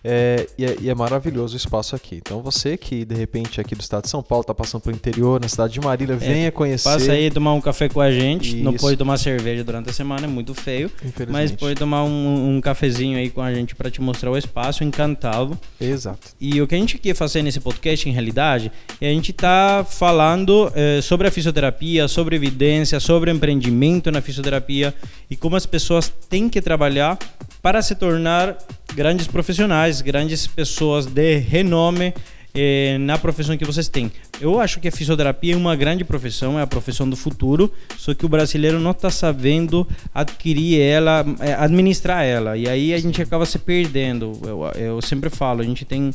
É, 0.04 0.46
e, 0.58 0.64
é, 0.64 0.76
e 0.80 0.90
é 0.90 0.94
maravilhoso 0.94 1.54
o 1.54 1.56
espaço 1.56 1.94
aqui. 1.94 2.16
Então 2.16 2.42
você 2.42 2.76
que 2.76 3.04
de 3.04 3.14
repente 3.14 3.60
aqui 3.60 3.74
do 3.74 3.80
estado 3.80 4.04
de 4.04 4.10
São 4.10 4.22
Paulo 4.22 4.44
tá 4.44 4.54
passando 4.54 4.82
por 4.82 4.92
interior, 4.92 5.40
na 5.40 5.48
cidade 5.48 5.61
cidade 5.62 5.72
de 5.74 5.80
Marília, 5.80 6.14
é, 6.14 6.16
venha 6.16 6.52
conhecer. 6.52 6.88
Passa 6.88 7.12
aí 7.12 7.30
tomar 7.30 7.54
um 7.54 7.60
café 7.60 7.88
com 7.88 8.00
a 8.00 8.10
gente. 8.10 8.56
Isso. 8.56 8.64
Não 8.64 8.74
pode 8.74 8.96
tomar 8.96 9.16
cerveja 9.18 9.62
durante 9.64 9.90
a 9.90 9.92
semana, 9.92 10.26
é 10.26 10.28
muito 10.28 10.54
feio. 10.54 10.90
Mas 11.28 11.52
pode 11.52 11.74
tomar 11.74 12.04
um, 12.04 12.56
um 12.56 12.60
cafezinho 12.60 13.18
aí 13.18 13.30
com 13.30 13.40
a 13.40 13.52
gente 13.52 13.74
para 13.74 13.90
te 13.90 14.00
mostrar 14.00 14.30
o 14.30 14.36
espaço, 14.36 14.84
encantado. 14.84 15.58
Exato. 15.80 16.28
E 16.40 16.60
o 16.60 16.66
que 16.66 16.74
a 16.74 16.78
gente 16.78 16.98
quer 16.98 17.14
fazer 17.14 17.42
nesse 17.42 17.60
podcast, 17.60 18.08
em 18.08 18.12
realidade, 18.12 18.72
é 19.00 19.08
a 19.08 19.12
gente 19.12 19.32
tá 19.32 19.86
falando 19.88 20.70
é, 20.74 21.00
sobre 21.00 21.28
a 21.28 21.30
fisioterapia, 21.30 22.08
sobre 22.08 22.36
evidência, 22.36 22.98
sobre 23.00 23.30
empreendimento 23.30 24.10
na 24.10 24.20
fisioterapia 24.20 24.94
e 25.30 25.36
como 25.36 25.56
as 25.56 25.66
pessoas 25.66 26.12
têm 26.28 26.48
que 26.48 26.60
trabalhar 26.60 27.18
para 27.60 27.80
se 27.80 27.94
tornar 27.94 28.56
grandes 28.94 29.26
profissionais, 29.26 30.00
grandes 30.00 30.46
pessoas 30.46 31.06
de 31.06 31.36
renome 31.38 32.12
eh, 32.54 32.96
na 32.98 33.16
profissão 33.18 33.56
que 33.56 33.64
vocês 33.64 33.88
têm. 33.88 34.10
Eu 34.40 34.60
acho 34.60 34.80
que 34.80 34.88
a 34.88 34.92
fisioterapia 34.92 35.54
é 35.54 35.56
uma 35.56 35.74
grande 35.76 36.04
profissão, 36.04 36.58
é 36.58 36.62
a 36.62 36.66
profissão 36.66 37.08
do 37.08 37.16
futuro, 37.16 37.72
só 37.96 38.12
que 38.14 38.26
o 38.26 38.28
brasileiro 38.28 38.78
não 38.80 38.90
está 38.90 39.10
sabendo 39.10 39.86
adquirir 40.14 40.80
ela, 40.80 41.24
eh, 41.40 41.54
administrar 41.54 42.24
ela. 42.24 42.56
E 42.56 42.68
aí 42.68 42.92
a 42.92 42.98
gente 42.98 43.20
acaba 43.22 43.46
se 43.46 43.58
perdendo. 43.58 44.32
Eu, 44.42 44.62
eu 44.74 45.02
sempre 45.02 45.30
falo, 45.30 45.60
a 45.60 45.64
gente 45.64 45.84
tem 45.84 46.12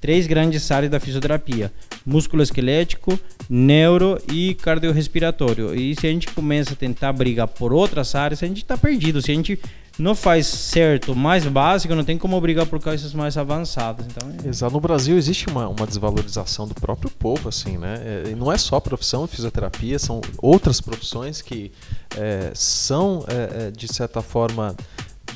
três 0.00 0.26
grandes 0.26 0.70
áreas 0.70 0.90
da 0.90 1.00
fisioterapia: 1.00 1.72
músculo 2.04 2.42
esquelético, 2.42 3.18
neuro 3.48 4.20
e 4.30 4.54
cardiorrespiratório. 4.54 5.74
E 5.74 5.94
se 5.94 6.06
a 6.06 6.10
gente 6.10 6.28
começa 6.28 6.74
a 6.74 6.76
tentar 6.76 7.12
brigar 7.12 7.48
por 7.48 7.72
outras 7.72 8.14
áreas, 8.14 8.42
a 8.42 8.46
gente 8.46 8.58
está 8.58 8.76
perdido. 8.76 9.22
Se 9.22 9.32
a 9.32 9.34
gente 9.34 9.58
não 9.98 10.14
faz 10.14 10.46
certo 10.46 11.14
mais 11.14 11.46
básico, 11.46 11.94
não 11.94 12.04
tem 12.04 12.18
como 12.18 12.40
brigar 12.40 12.66
por 12.66 12.80
coisas 12.80 13.14
mais 13.14 13.36
avançadas. 13.36 14.06
Então, 14.06 14.28
é... 14.44 14.48
Exato. 14.48 14.72
No 14.72 14.80
Brasil 14.80 15.16
existe 15.16 15.48
uma, 15.48 15.68
uma 15.68 15.86
desvalorização 15.86 16.66
do 16.66 16.74
próprio 16.74 17.10
povo, 17.10 17.48
assim, 17.48 17.78
né? 17.78 18.02
É, 18.04 18.30
e 18.30 18.34
não 18.34 18.50
é 18.50 18.58
só 18.58 18.76
a 18.76 18.80
profissão 18.80 19.24
de 19.24 19.30
fisioterapia, 19.30 19.98
são 19.98 20.20
outras 20.38 20.80
profissões 20.80 21.40
que 21.40 21.70
é, 22.16 22.50
são, 22.54 23.24
é, 23.28 23.68
é 23.68 23.70
de 23.70 23.92
certa 23.92 24.20
forma, 24.20 24.74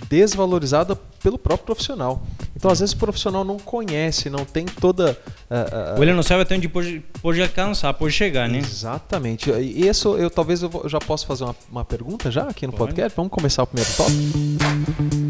desvalorizada 0.09 0.97
pelo 1.23 1.39
próprio 1.39 1.67
profissional. 1.67 2.23
Então, 2.55 2.71
às 2.71 2.81
vezes, 2.81 2.95
o 2.95 2.99
profissional 2.99 3.45
não 3.45 3.59
conhece, 3.59 4.31
não 4.31 4.45
tem 4.45 4.65
toda. 4.65 5.19
Uh, 5.51 5.99
uh, 5.99 6.03
ele 6.03 6.13
não 6.13 6.23
sabe 6.23 6.43
até 6.43 6.57
onde 6.57 6.69
pode, 6.69 7.03
pode 7.21 7.41
alcançar, 7.43 7.93
pode 7.95 8.13
chegar, 8.13 8.49
né? 8.49 8.59
Exatamente. 8.59 9.51
E 9.51 9.87
isso, 9.87 10.17
eu 10.17 10.31
talvez 10.31 10.63
eu, 10.63 10.71
já 10.87 10.99
posso 10.99 11.27
fazer 11.27 11.45
uma, 11.45 11.57
uma, 11.71 11.85
pergunta 11.85 12.31
já 12.31 12.45
aqui 12.45 12.67
no 12.67 12.73
pode. 12.73 12.91
podcast. 12.91 13.17
Vamos 13.17 13.33
começar 13.33 13.63
o 13.63 13.67
primeiro 13.67 13.91
tópico? 13.97 15.29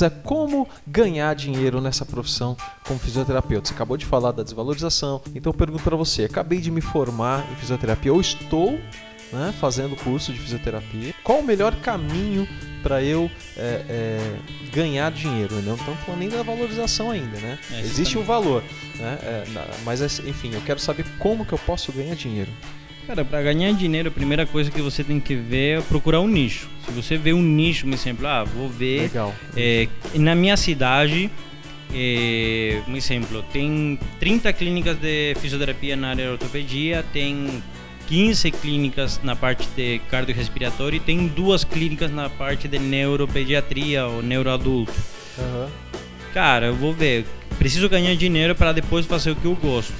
José, 0.00 0.08
como 0.08 0.66
ganhar 0.86 1.34
dinheiro 1.34 1.80
nessa 1.80 2.06
profissão 2.06 2.56
como 2.86 2.98
fisioterapeuta? 2.98 3.68
Você 3.68 3.74
acabou 3.74 3.98
de 3.98 4.06
falar 4.06 4.32
da 4.32 4.42
desvalorização, 4.42 5.20
então 5.34 5.50
eu 5.50 5.54
pergunto 5.54 5.82
para 5.82 5.96
você: 5.96 6.24
acabei 6.24 6.60
de 6.60 6.70
me 6.70 6.80
formar 6.80 7.46
em 7.52 7.56
fisioterapia 7.56 8.12
ou 8.12 8.20
estou 8.20 8.78
né, 9.32 9.54
fazendo 9.60 9.96
curso 9.96 10.32
de 10.32 10.38
fisioterapia. 10.38 11.14
Qual 11.22 11.40
o 11.40 11.44
melhor 11.44 11.74
caminho 11.76 12.48
para 12.82 13.02
eu 13.02 13.30
é, 13.56 13.84
é, 13.88 14.36
ganhar 14.72 15.10
dinheiro? 15.10 15.60
Não 15.62 15.74
estamos 15.74 16.00
falando 16.00 16.20
nem 16.20 16.28
da 16.28 16.42
valorização 16.42 17.10
ainda, 17.10 17.38
né? 17.38 17.58
É, 17.72 17.80
Existe 17.80 18.18
um 18.18 18.22
valor, 18.22 18.62
né? 18.98 19.18
É, 19.22 19.44
mas 19.84 20.00
é, 20.00 20.28
enfim, 20.28 20.52
eu 20.54 20.60
quero 20.62 20.80
saber 20.80 21.04
como 21.18 21.44
que 21.44 21.52
eu 21.52 21.58
posso 21.58 21.92
ganhar 21.92 22.14
dinheiro. 22.14 22.50
Cara, 23.06 23.24
para 23.24 23.42
ganhar 23.42 23.72
dinheiro, 23.72 24.08
a 24.08 24.12
primeira 24.12 24.46
coisa 24.46 24.70
que 24.70 24.80
você 24.80 25.02
tem 25.02 25.18
que 25.18 25.34
ver 25.34 25.78
é 25.78 25.82
procurar 25.82 26.20
um 26.20 26.28
nicho. 26.28 26.68
Se 26.86 26.92
você 26.92 27.16
vê 27.16 27.32
um 27.32 27.42
nicho, 27.42 27.86
um 27.86 27.92
exemplo, 27.92 28.26
ah, 28.26 28.44
vou 28.44 28.68
ver 28.68 29.02
Legal. 29.02 29.34
É, 29.56 29.88
na 30.14 30.34
minha 30.34 30.56
cidade, 30.56 31.28
é, 31.92 32.80
um 32.86 32.96
exemplo, 32.96 33.42
tem 33.52 33.98
30 34.20 34.52
clínicas 34.52 34.96
de 34.96 35.34
fisioterapia 35.40 35.96
na 35.96 36.10
área 36.10 36.24
de 36.26 36.30
ortopedia, 36.30 37.04
tem 37.12 37.62
15 38.10 38.50
clínicas 38.50 39.20
na 39.22 39.36
parte 39.36 39.68
de 39.76 40.00
cardiorrespiratório 40.10 40.96
e 40.96 41.00
tem 41.00 41.28
duas 41.28 41.62
clínicas 41.62 42.10
na 42.10 42.28
parte 42.28 42.66
de 42.66 42.76
neuropediatria 42.76 44.04
ou 44.04 44.20
neuroadulto. 44.20 44.92
Aham. 45.38 45.68
Cara, 46.34 46.66
eu 46.66 46.74
vou 46.74 46.92
ver. 46.92 47.24
Preciso 47.56 47.88
ganhar 47.88 48.16
dinheiro 48.16 48.52
para 48.56 48.72
depois 48.72 49.06
fazer 49.06 49.30
o 49.30 49.36
que 49.36 49.44
eu 49.44 49.54
gosto. 49.54 49.92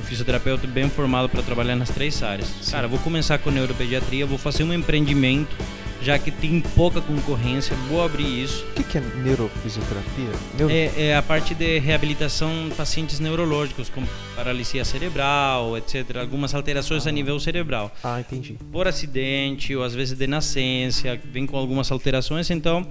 Um 0.00 0.02
fisioterapeuta 0.02 0.66
bem 0.66 0.88
formado 0.88 1.28
para 1.28 1.42
trabalhar 1.42 1.76
nas 1.76 1.90
três 1.90 2.22
áreas. 2.22 2.48
Cara, 2.70 2.86
eu 2.86 2.90
vou 2.90 2.98
começar 3.00 3.36
com 3.36 3.50
neuropediatria, 3.50 4.24
vou 4.24 4.38
fazer 4.38 4.64
um 4.64 4.72
empreendimento, 4.72 5.54
já 6.02 6.18
que 6.18 6.30
tem 6.30 6.60
pouca 6.60 7.00
concorrência, 7.00 7.74
vou 7.88 8.02
abrir 8.04 8.42
isso. 8.44 8.64
O 8.70 8.74
que, 8.74 8.82
que 8.84 8.98
é 8.98 9.00
neurofisioterapia? 9.22 10.30
Neuro... 10.56 10.72
É, 10.72 10.92
é 11.08 11.16
a 11.16 11.22
parte 11.22 11.54
de 11.54 11.78
reabilitação 11.78 12.68
de 12.68 12.74
pacientes 12.74 13.18
neurológicos, 13.20 13.88
como 13.88 14.06
paralisia 14.36 14.84
cerebral, 14.84 15.76
etc. 15.76 16.16
Algumas 16.20 16.54
alterações 16.54 17.06
a 17.06 17.10
nível 17.10 17.38
cerebral. 17.40 17.92
Ah, 18.02 18.20
entendi. 18.20 18.56
Por 18.70 18.86
acidente 18.86 19.74
ou 19.74 19.82
às 19.82 19.94
vezes 19.94 20.16
de 20.16 20.26
nascença, 20.26 21.18
vem 21.32 21.46
com 21.46 21.56
algumas 21.56 21.90
alterações. 21.90 22.50
Então, 22.50 22.86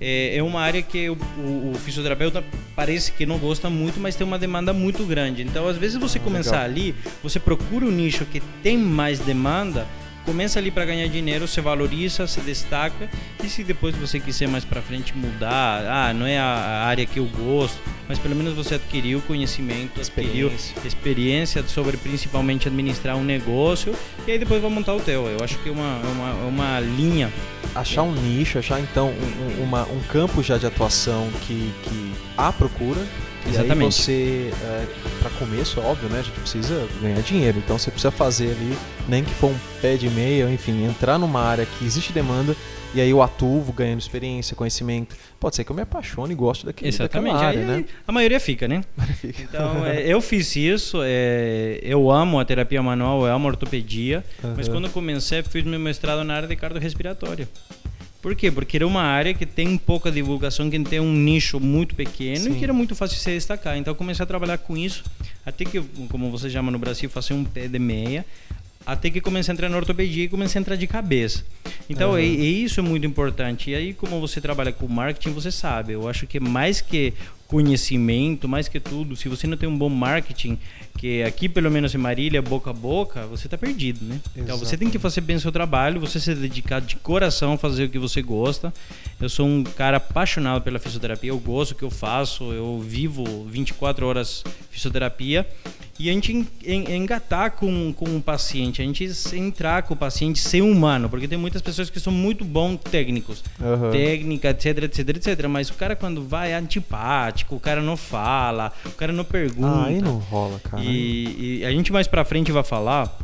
é, 0.00 0.36
é 0.36 0.42
uma 0.42 0.60
área 0.60 0.82
que 0.82 1.08
o, 1.10 1.14
o- 1.38 1.72
o 1.74 1.78
fisioterapeuta 1.78 2.42
parece 2.76 3.12
que 3.12 3.24
não 3.26 3.38
gosta 3.38 3.68
muito, 3.70 3.98
mas 4.00 4.14
tem 4.16 4.26
uma 4.26 4.38
demanda 4.38 4.72
muito 4.72 5.04
grande. 5.04 5.42
Então, 5.42 5.66
às 5.68 5.76
vezes 5.76 5.96
você 5.96 6.18
começar 6.18 6.62
legal. 6.62 6.64
ali, 6.70 6.94
você 7.22 7.38
procura 7.40 7.84
um 7.84 7.90
nicho 7.90 8.24
que 8.26 8.40
tem 8.62 8.76
mais 8.78 9.18
demanda. 9.18 9.86
Começa 10.24 10.58
ali 10.58 10.70
para 10.70 10.84
ganhar 10.86 11.06
dinheiro, 11.08 11.46
se 11.46 11.60
valoriza, 11.60 12.26
se 12.26 12.40
destaca 12.40 13.08
e 13.42 13.48
se 13.48 13.62
depois 13.62 13.94
você 13.94 14.18
quiser 14.18 14.48
mais 14.48 14.64
para 14.64 14.80
frente 14.80 15.14
mudar, 15.16 15.84
ah, 15.86 16.14
não 16.14 16.26
é 16.26 16.38
a 16.38 16.84
área 16.86 17.04
que 17.04 17.18
eu 17.18 17.26
gosto, 17.26 17.78
mas 18.08 18.18
pelo 18.18 18.34
menos 18.34 18.54
você 18.54 18.76
adquiriu 18.76 19.20
conhecimento, 19.22 20.00
adquiriu 20.00 20.48
Experiência. 20.48 20.74
experiência 20.88 21.64
sobre 21.68 21.96
principalmente 21.98 22.68
administrar 22.68 23.16
um 23.16 23.22
negócio 23.24 23.94
e 24.26 24.32
aí 24.32 24.38
depois 24.38 24.62
vai 24.62 24.70
montar 24.70 24.94
o 24.94 25.00
teu. 25.00 25.26
Eu 25.26 25.44
acho 25.44 25.58
que 25.58 25.68
é 25.68 25.72
uma, 25.72 26.00
é 26.02 26.08
uma, 26.08 26.28
é 26.30 26.48
uma 26.48 26.80
linha. 26.80 27.30
Achar 27.74 28.02
um 28.02 28.12
nicho, 28.12 28.58
achar 28.58 28.80
então 28.80 29.08
um, 29.10 29.60
um- 29.60 29.64
uma- 29.64 29.84
um 29.88 30.00
campo 30.08 30.42
já 30.42 30.56
de 30.56 30.64
atuação 30.66 31.28
que, 31.46 31.70
que 31.82 32.12
há 32.38 32.50
procura. 32.52 33.00
E 33.46 33.50
Exatamente. 33.50 33.94
você, 33.94 34.50
para 35.20 35.30
começo, 35.30 35.80
óbvio, 35.80 36.08
né? 36.08 36.20
A 36.20 36.22
gente 36.22 36.40
precisa 36.40 36.88
ganhar 37.00 37.20
dinheiro. 37.20 37.58
Então 37.58 37.78
você 37.78 37.90
precisa 37.90 38.10
fazer 38.10 38.50
ali, 38.50 38.76
nem 39.08 39.22
que 39.22 39.34
for 39.34 39.50
um 39.50 39.58
pé 39.82 39.96
de 39.96 40.08
meia, 40.08 40.50
enfim, 40.50 40.84
entrar 40.84 41.18
numa 41.18 41.40
área 41.40 41.66
que 41.66 41.84
existe 41.84 42.12
demanda. 42.12 42.56
E 42.94 43.00
aí 43.00 43.10
eu 43.10 43.20
atuo, 43.20 43.60
ganhando 43.72 43.98
experiência, 43.98 44.54
conhecimento. 44.54 45.16
Pode 45.40 45.56
ser 45.56 45.64
que 45.64 45.70
eu 45.72 45.74
me 45.74 45.82
apaixone 45.82 46.32
e 46.32 46.36
goste 46.36 46.64
daquele, 46.64 46.88
Exatamente. 46.90 47.32
daquela 47.32 47.48
área, 47.48 47.60
aí, 47.60 47.66
né? 47.66 47.84
A 48.06 48.12
maioria 48.12 48.38
fica, 48.38 48.68
né? 48.68 48.84
Então, 49.24 49.84
é, 49.84 50.06
eu 50.06 50.20
fiz 50.20 50.54
isso, 50.54 51.00
é, 51.02 51.80
eu 51.82 52.08
amo 52.08 52.38
a 52.38 52.44
terapia 52.44 52.80
manual, 52.80 53.26
eu 53.26 53.34
amo 53.34 53.48
a 53.48 53.50
ortopedia, 53.50 54.24
mas 54.56 54.68
Aham. 54.68 54.76
quando 54.76 54.84
eu 54.84 54.90
comecei, 54.90 55.42
fiz 55.42 55.64
meu 55.64 55.80
mestrado 55.80 56.22
na 56.22 56.34
área 56.34 56.46
de 56.46 56.54
cardiorrespiratória. 56.54 57.48
Por 58.24 58.34
quê? 58.34 58.50
Porque 58.50 58.78
era 58.78 58.86
uma 58.86 59.02
área 59.02 59.34
que 59.34 59.44
tem 59.44 59.76
pouca 59.76 60.10
divulgação, 60.10 60.70
que 60.70 60.80
tem 60.80 60.98
um 60.98 61.12
nicho 61.12 61.60
muito 61.60 61.94
pequeno 61.94 62.38
Sim. 62.38 62.52
e 62.52 62.54
que 62.54 62.64
era 62.64 62.72
muito 62.72 62.94
fácil 62.94 63.18
de 63.18 63.22
se 63.22 63.30
destacar. 63.30 63.76
Então 63.76 63.90
eu 63.92 63.94
comecei 63.94 64.22
a 64.22 64.26
trabalhar 64.26 64.56
com 64.56 64.78
isso, 64.78 65.04
até 65.44 65.62
que, 65.62 65.78
como 66.08 66.30
você 66.30 66.48
chama 66.48 66.72
no 66.72 66.78
Brasil, 66.78 67.10
fazer 67.10 67.34
um 67.34 67.44
pé 67.44 67.68
de 67.68 67.78
meia, 67.78 68.24
até 68.86 69.10
que 69.10 69.20
comecei 69.20 69.52
a 69.52 69.54
entrar 69.54 69.68
na 69.68 69.76
ortopedia 69.76 70.24
e 70.24 70.28
comecei 70.28 70.58
a 70.58 70.60
entrar 70.62 70.76
de 70.76 70.86
cabeça. 70.86 71.44
Então, 71.86 72.12
Aham. 72.12 72.20
e, 72.22 72.40
e 72.40 72.64
isso 72.64 72.80
é 72.80 72.82
muito 72.82 73.06
importante. 73.06 73.70
E 73.70 73.74
aí, 73.74 73.92
como 73.92 74.18
você 74.18 74.40
trabalha 74.40 74.72
com 74.72 74.88
marketing, 74.88 75.34
você 75.34 75.50
sabe. 75.50 75.92
Eu 75.92 76.08
acho 76.08 76.26
que 76.26 76.40
mais 76.40 76.80
que 76.80 77.12
conhecimento, 77.46 78.48
mais 78.48 78.68
que 78.68 78.80
tudo, 78.80 79.14
se 79.16 79.28
você 79.28 79.46
não 79.46 79.58
tem 79.58 79.68
um 79.68 79.76
bom 79.76 79.90
marketing, 79.90 80.58
que 80.96 81.22
aqui, 81.22 81.48
pelo 81.48 81.70
menos 81.70 81.94
em 81.94 81.98
Marília, 81.98 82.40
boca 82.40 82.70
a 82.70 82.72
boca, 82.72 83.26
você 83.26 83.46
está 83.46 83.58
perdido, 83.58 84.04
né? 84.04 84.20
Então, 84.36 84.56
você 84.56 84.76
tem 84.76 84.88
que 84.88 84.98
fazer 84.98 85.20
bem 85.20 85.36
o 85.36 85.40
seu 85.40 85.52
trabalho, 85.52 86.00
você 86.00 86.18
se 86.20 86.34
dedicar 86.34 86.80
de 86.80 86.96
coração 86.96 87.52
a 87.54 87.58
fazer 87.58 87.84
o 87.84 87.88
que 87.90 87.98
você 87.98 88.22
gosta. 88.22 88.72
Eu 89.20 89.28
sou 89.28 89.46
um 89.46 89.62
cara 89.64 89.96
apaixonado 89.98 90.62
pela 90.62 90.78
fisioterapia, 90.78 91.30
eu 91.30 91.38
gosto 91.38 91.74
do 91.74 91.78
que 91.78 91.84
eu 91.84 91.90
faço, 91.90 92.52
eu 92.52 92.78
vivo 92.80 93.44
24 93.48 94.06
horas 94.06 94.42
fisioterapia. 94.70 95.46
E 95.96 96.10
a 96.10 96.12
gente 96.12 96.32
en- 96.32 96.46
en- 96.66 96.96
engatar 96.96 97.52
com, 97.52 97.92
com 97.92 98.16
o 98.16 98.20
paciente, 98.20 98.82
a 98.82 98.84
gente 98.84 99.08
entrar 99.32 99.84
com 99.84 99.94
o 99.94 99.96
paciente, 99.96 100.40
ser 100.40 100.60
humano, 100.60 101.08
porque 101.08 101.28
tem 101.28 101.38
muitas 101.38 101.62
pessoas 101.62 101.88
que 101.88 102.00
são 102.00 102.12
muito 102.12 102.44
bons 102.44 102.78
técnicos, 102.90 103.44
Aham. 103.62 103.92
técnica, 103.92 104.50
etc, 104.50 104.78
etc, 104.82 105.08
etc. 105.10 105.46
Mas 105.48 105.70
o 105.70 105.74
cara 105.74 105.94
quando 105.94 106.20
vai 106.26 106.50
é 106.50 106.56
antipático, 106.56 107.54
o 107.54 107.60
cara 107.60 107.80
não 107.80 107.96
fala, 107.96 108.72
o 108.84 108.90
cara 108.90 109.12
não 109.12 109.24
pergunta. 109.24 109.68
Ah, 109.68 109.84
aí 109.84 110.00
não 110.02 110.18
rola, 110.18 110.58
cara. 110.58 110.82
E, 110.84 111.58
e 111.60 111.64
a 111.64 111.70
gente 111.70 111.92
mais 111.92 112.06
pra 112.06 112.24
frente 112.24 112.52
vai 112.52 112.62
falar, 112.62 113.16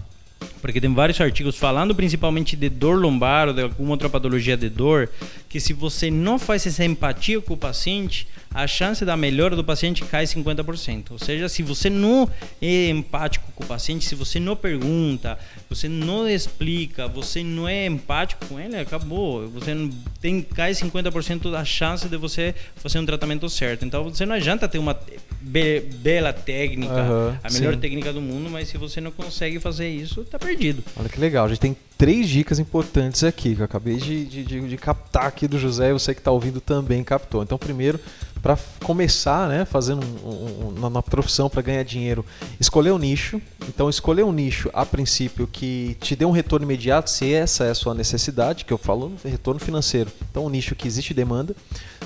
porque 0.61 0.81
tem 0.81 0.93
vários 0.93 1.21
artigos 1.21 1.57
falando 1.57 1.95
principalmente 1.95 2.57
de 2.57 2.69
dor 2.69 2.99
lombar 2.99 3.49
ou 3.49 3.55
de 3.55 3.63
alguma 3.63 3.93
outra 3.93 4.09
patologia 4.09 4.57
de 4.57 4.69
dor, 4.69 5.09
que 5.51 5.59
se 5.61 5.73
você 5.73 6.11
não 6.13 6.39
faz 6.39 6.65
essa 6.65 6.85
empatia 6.85 7.41
com 7.41 7.55
o 7.55 7.57
paciente, 7.57 8.27
a 8.55 8.67
chance 8.69 9.05
da 9.05 9.17
melhora 9.17 9.57
do 9.57 9.65
paciente 9.65 10.05
cai 10.05 10.25
50%. 10.25 11.11
Ou 11.11 11.19
seja, 11.19 11.49
se 11.49 11.61
você 11.63 11.91
não 11.91 12.31
é 12.63 12.89
empático 12.89 13.51
com 13.57 13.65
o 13.65 13.67
paciente, 13.67 14.05
se 14.07 14.15
você 14.15 14.39
não 14.39 14.55
pergunta, 14.55 15.37
você 15.69 15.89
não 15.89 16.29
explica, 16.29 17.09
você 17.09 17.43
não 17.43 17.69
é 17.69 17.87
empático 17.87 18.47
com 18.47 18.61
ele, 18.61 18.77
acabou. 18.77 19.49
Você 19.49 19.91
tem 20.21 20.41
cai 20.41 20.71
50% 20.71 21.51
da 21.51 21.65
chance 21.65 22.09
de 22.09 22.17
você 22.17 22.55
fazer 22.77 23.01
um 23.01 23.05
tratamento 23.07 23.49
certo. 23.49 23.85
Então 23.85 24.05
você 24.05 24.25
não 24.25 24.37
adianta 24.37 24.69
ter 24.69 24.79
uma 24.79 24.97
be- 25.41 25.81
bela 25.97 26.33
técnica, 26.33 26.93
Aham, 26.95 27.39
a 27.43 27.51
melhor 27.53 27.75
sim. 27.75 27.81
técnica 27.81 28.13
do 28.13 28.21
mundo, 28.21 28.49
mas 28.49 28.69
se 28.69 28.79
você 28.79 29.01
não 29.01 29.11
consegue 29.11 29.59
fazer 29.59 29.89
isso, 29.89 30.25
tá 30.25 30.39
perdido. 30.39 30.83
Olha 30.97 31.09
que 31.09 31.19
legal, 31.19 31.47
a 31.47 31.49
gente 31.49 31.59
tem 31.61 31.77
três 32.01 32.31
dicas 32.31 32.59
importantes 32.59 33.23
aqui 33.23 33.55
que 33.55 33.61
eu 33.61 33.65
acabei 33.67 33.99
de, 33.99 34.25
de, 34.25 34.43
de- 34.43 34.69
de 34.69 34.77
captar 34.79 35.27
aqui 35.27 35.47
do 35.47 35.59
José 35.59 35.91
e 35.91 35.93
você 35.93 36.15
que 36.15 36.21
está 36.23 36.31
ouvindo 36.31 36.59
também 36.59 37.05
captou. 37.05 37.43
Então, 37.43 37.59
primeiro, 37.59 38.01
para 38.41 38.59
começar, 38.83 39.47
né, 39.47 39.67
fazendo 39.67 40.01
um, 40.03 40.29
um, 40.31 40.69
um- 40.83 40.87
uma 40.87 41.03
profissão 41.03 41.51
para 41.51 41.61
ganhar 41.61 41.83
dinheiro, 41.83 42.25
escolher 42.59 42.91
um 42.91 42.97
nicho. 42.97 43.39
Então, 43.69 43.91
escolher 43.91 44.23
um 44.25 44.33
nicho 44.33 44.71
a 44.73 44.87
princípio 44.87 45.47
que 45.47 45.95
te 46.01 46.17
dê 46.17 46.25
um 46.25 46.31
retorno 46.31 46.65
imediato, 46.65 47.11
se 47.11 47.35
essa 47.35 47.65
é 47.65 47.71
a 47.71 47.75
sua 47.75 47.93
necessidade, 47.93 48.65
que 48.65 48.73
eu 48.73 48.79
falo 48.79 49.13
retorno 49.23 49.61
financeiro. 49.61 50.11
Então, 50.31 50.47
um 50.47 50.49
nicho 50.49 50.75
que 50.75 50.89
existe 50.89 51.13
demanda. 51.13 51.55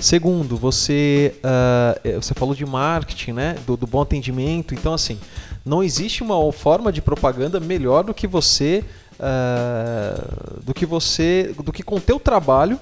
Segundo, 0.01 0.57
você, 0.57 1.35
eh, 2.03 2.17
você 2.21 2.33
falou 2.33 2.53
de 2.53 2.65
marketing, 2.65 3.31
né, 3.31 3.55
do, 3.65 3.77
do 3.77 3.87
bom 3.87 4.01
atendimento. 4.01 4.73
Então, 4.73 4.93
assim, 4.93 5.17
não 5.65 5.81
existe 5.81 6.21
uma 6.21 6.51
forma 6.51 6.91
de 6.91 7.01
propaganda 7.01 7.61
melhor 7.61 8.03
do 8.03 8.13
que 8.13 8.27
você 8.27 8.83
ah, 9.19 10.15
do 10.63 10.73
que 10.73 10.85
você 10.85 11.53
do 11.63 11.71
que 11.71 11.83
com 11.83 11.95
o 11.95 12.01
teu 12.01 12.19
trabalho 12.19 12.79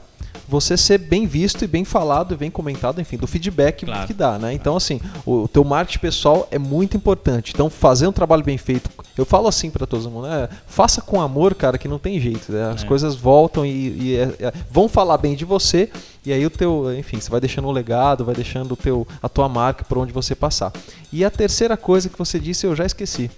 você 0.47 0.75
ser 0.75 0.97
bem 0.97 1.25
visto 1.25 1.63
e 1.63 1.67
bem 1.67 1.85
falado 1.85 2.33
e 2.33 2.37
bem 2.37 2.51
comentado, 2.51 2.99
enfim, 2.99 3.15
do 3.17 3.25
feedback 3.25 3.85
Claro. 3.85 4.05
que 4.05 4.13
dá, 4.13 4.37
né? 4.37 4.53
Então, 4.53 4.75
assim, 4.75 4.99
o, 5.25 5.43
o 5.43 5.47
teu 5.47 5.63
marketing 5.63 5.99
pessoal 5.99 6.47
é 6.51 6.59
muito 6.59 6.97
importante. 6.97 7.51
Então, 7.53 7.69
fazer 7.69 8.07
um 8.07 8.11
trabalho 8.11 8.43
bem 8.43 8.57
feito, 8.57 8.89
eu 9.17 9.25
falo 9.25 9.47
assim 9.47 9.71
para 9.71 9.87
todo 9.87 10.09
mundo, 10.11 10.27
né? 10.27 10.49
Faça 10.67 11.01
com 11.01 11.21
amor, 11.21 11.55
cara, 11.55 11.77
que 11.77 11.87
não 11.87 11.97
tem 11.97 12.19
jeito. 12.19 12.51
né? 12.51 12.71
As 12.75 12.83
É. 12.83 12.85
coisas 12.85 13.15
voltam 13.15 13.65
e, 13.65 13.69
e 14.01 14.15
é- 14.17 14.35
é- 14.47 14.53
vão 14.69 14.89
falar 14.89 15.17
bem 15.17 15.33
de 15.33 15.45
você 15.45 15.89
e 16.25 16.33
aí 16.33 16.45
o 16.45 16.49
teu, 16.49 16.93
enfim, 16.97 17.19
você 17.21 17.29
vai 17.29 17.39
deixando 17.39 17.67
um 17.69 17.71
legado, 17.71 18.25
vai 18.25 18.35
deixando 18.35 18.73
o 18.73 18.77
teu, 18.77 19.07
a 19.21 19.29
tua 19.29 19.47
marca 19.47 19.85
por 19.85 19.97
onde 19.97 20.11
você 20.11 20.35
passar. 20.35 20.73
E 21.11 21.23
a 21.23 21.31
terceira 21.31 21.77
coisa 21.77 22.09
que 22.09 22.17
você 22.17 22.37
disse, 22.37 22.65
eu 22.67 22.75
já 22.75 22.85
esqueci. 22.85 23.31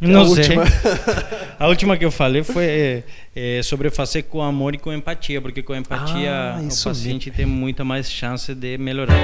É 0.00 0.06
Não 0.06 0.22
a 0.22 0.26
sei. 0.26 0.56
última. 0.56 0.64
A 1.58 1.68
última 1.68 1.96
que 1.96 2.04
eu 2.04 2.10
falei 2.10 2.42
foi 2.42 2.64
é, 2.64 3.02
é, 3.36 3.62
sobre 3.62 3.88
fazer 3.90 4.22
com 4.22 4.42
amor 4.42 4.74
e 4.74 4.78
com 4.78 4.92
empatia, 4.92 5.40
porque 5.40 5.62
com 5.62 5.74
empatia 5.76 6.56
Ah, 6.56 6.60
o 6.60 6.84
paciente 6.84 7.30
tem 7.30 7.46
muita 7.46 7.84
mais 7.84 8.10
chance 8.10 8.52
de 8.52 8.76
melhorar. 8.78 9.14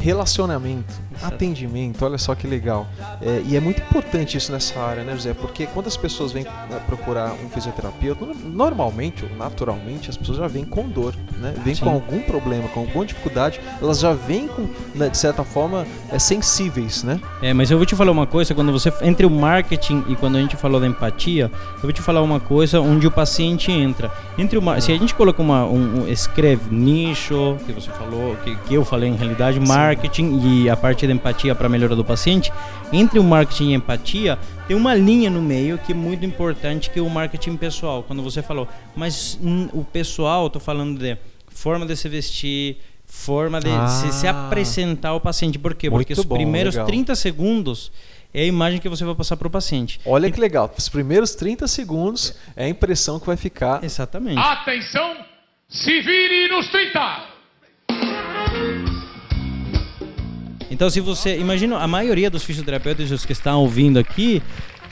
Relacionamento. 0.00 0.94
Atendimento, 1.22 2.04
olha 2.04 2.18
só 2.18 2.34
que 2.34 2.46
legal. 2.46 2.86
É, 3.20 3.42
e 3.44 3.56
é 3.56 3.60
muito 3.60 3.80
importante 3.80 4.36
isso 4.36 4.52
nessa 4.52 4.78
área, 4.80 5.04
né, 5.04 5.12
José? 5.12 5.34
Porque 5.34 5.66
quando 5.66 5.86
as 5.86 5.96
pessoas 5.96 6.32
vêm 6.32 6.44
né, 6.44 6.80
procurar 6.86 7.32
um 7.32 7.48
fisioterapeuta, 7.48 8.26
normalmente 8.44 9.24
ou 9.24 9.36
naturalmente 9.36 10.10
as 10.10 10.16
pessoas 10.16 10.38
já 10.38 10.46
vêm 10.46 10.64
com 10.64 10.88
dor, 10.88 11.14
né? 11.40 11.54
Vêm 11.64 11.76
com 11.76 11.90
algum 11.90 12.20
problema, 12.20 12.68
com 12.68 12.80
alguma 12.80 13.04
dificuldade, 13.06 13.60
elas 13.80 13.98
já 13.98 14.12
vêm 14.12 14.48
com, 14.48 14.68
né, 14.94 15.08
de 15.08 15.16
certa 15.16 15.44
forma, 15.44 15.86
é, 16.10 16.18
sensíveis, 16.18 17.02
né? 17.02 17.20
É, 17.42 17.52
mas 17.52 17.70
eu 17.70 17.76
vou 17.76 17.86
te 17.86 17.94
falar 17.94 18.10
uma 18.10 18.26
coisa, 18.26 18.54
quando 18.54 18.72
você 18.72 18.92
entre 19.02 19.26
o 19.26 19.30
marketing 19.30 20.04
e 20.08 20.16
quando 20.16 20.36
a 20.36 20.40
gente 20.40 20.56
falou 20.56 20.80
da 20.80 20.86
empatia, 20.86 21.50
eu 21.76 21.82
vou 21.82 21.92
te 21.92 22.02
falar 22.02 22.22
uma 22.22 22.40
coisa 22.40 22.80
onde 22.80 23.06
o 23.06 23.10
paciente 23.10 23.70
entra. 23.70 24.10
Entre 24.36 24.58
o 24.58 24.80
se 24.80 24.92
a 24.92 24.98
gente 24.98 25.14
coloca 25.14 25.40
uma 25.40 25.64
um, 25.64 26.02
um 26.02 26.08
escreve 26.08 26.74
nicho, 26.74 27.56
que 27.66 27.72
você 27.72 27.90
falou, 27.90 28.36
que, 28.36 28.54
que 28.56 28.74
eu 28.74 28.84
falei 28.84 29.08
em 29.08 29.14
realidade, 29.14 29.60
marketing 29.60 30.40
Sim. 30.40 30.62
e 30.64 30.70
a 30.70 30.76
parte 30.76 31.03
da 31.06 31.12
empatia 31.12 31.54
para 31.54 31.68
melhora 31.68 31.94
do 31.94 32.04
paciente, 32.04 32.52
entre 32.92 33.18
o 33.18 33.24
marketing 33.24 33.70
e 33.70 33.72
a 33.74 33.76
empatia, 33.76 34.38
tem 34.66 34.76
uma 34.76 34.94
linha 34.94 35.30
no 35.30 35.42
meio 35.42 35.78
que 35.78 35.92
é 35.92 35.94
muito 35.94 36.24
importante, 36.24 36.90
que 36.90 36.98
é 36.98 37.02
o 37.02 37.10
marketing 37.10 37.56
pessoal. 37.56 38.02
Quando 38.02 38.22
você 38.22 38.42
falou, 38.42 38.68
mas 38.96 39.38
hum, 39.42 39.68
o 39.72 39.84
pessoal, 39.84 40.48
tô 40.48 40.60
falando 40.60 40.98
de 40.98 41.16
forma 41.48 41.86
de 41.86 41.96
se 41.96 42.08
vestir, 42.08 42.78
forma 43.06 43.60
de 43.60 43.70
ah, 43.70 43.86
se, 43.86 44.12
se, 44.12 44.26
apresentar 44.26 45.10
ao 45.10 45.20
paciente. 45.20 45.58
Por 45.58 45.74
quê? 45.74 45.90
Porque 45.90 46.12
os 46.12 46.24
bom, 46.24 46.34
primeiros 46.34 46.74
legal. 46.74 46.86
30 46.86 47.14
segundos 47.14 47.92
é 48.32 48.42
a 48.42 48.46
imagem 48.46 48.80
que 48.80 48.88
você 48.88 49.04
vai 49.04 49.14
passar 49.14 49.36
para 49.36 49.46
o 49.46 49.50
paciente. 49.50 50.00
Olha 50.04 50.30
que 50.30 50.40
legal. 50.40 50.72
Os 50.76 50.88
primeiros 50.88 51.34
30 51.34 51.68
segundos 51.68 52.34
é 52.56 52.64
a 52.64 52.68
impressão 52.68 53.20
que 53.20 53.26
vai 53.26 53.36
ficar. 53.36 53.84
Exatamente. 53.84 54.38
Atenção! 54.38 55.16
Se 55.68 56.00
vire 56.00 56.48
nos 56.48 56.68
30! 56.68 57.33
Então, 60.74 60.90
se 60.90 61.00
você. 61.00 61.38
Imagina, 61.38 61.78
a 61.78 61.86
maioria 61.86 62.28
dos 62.28 62.42
fisioterapeutas 62.42 63.24
que 63.24 63.30
estão 63.30 63.60
ouvindo 63.60 63.96
aqui 63.96 64.42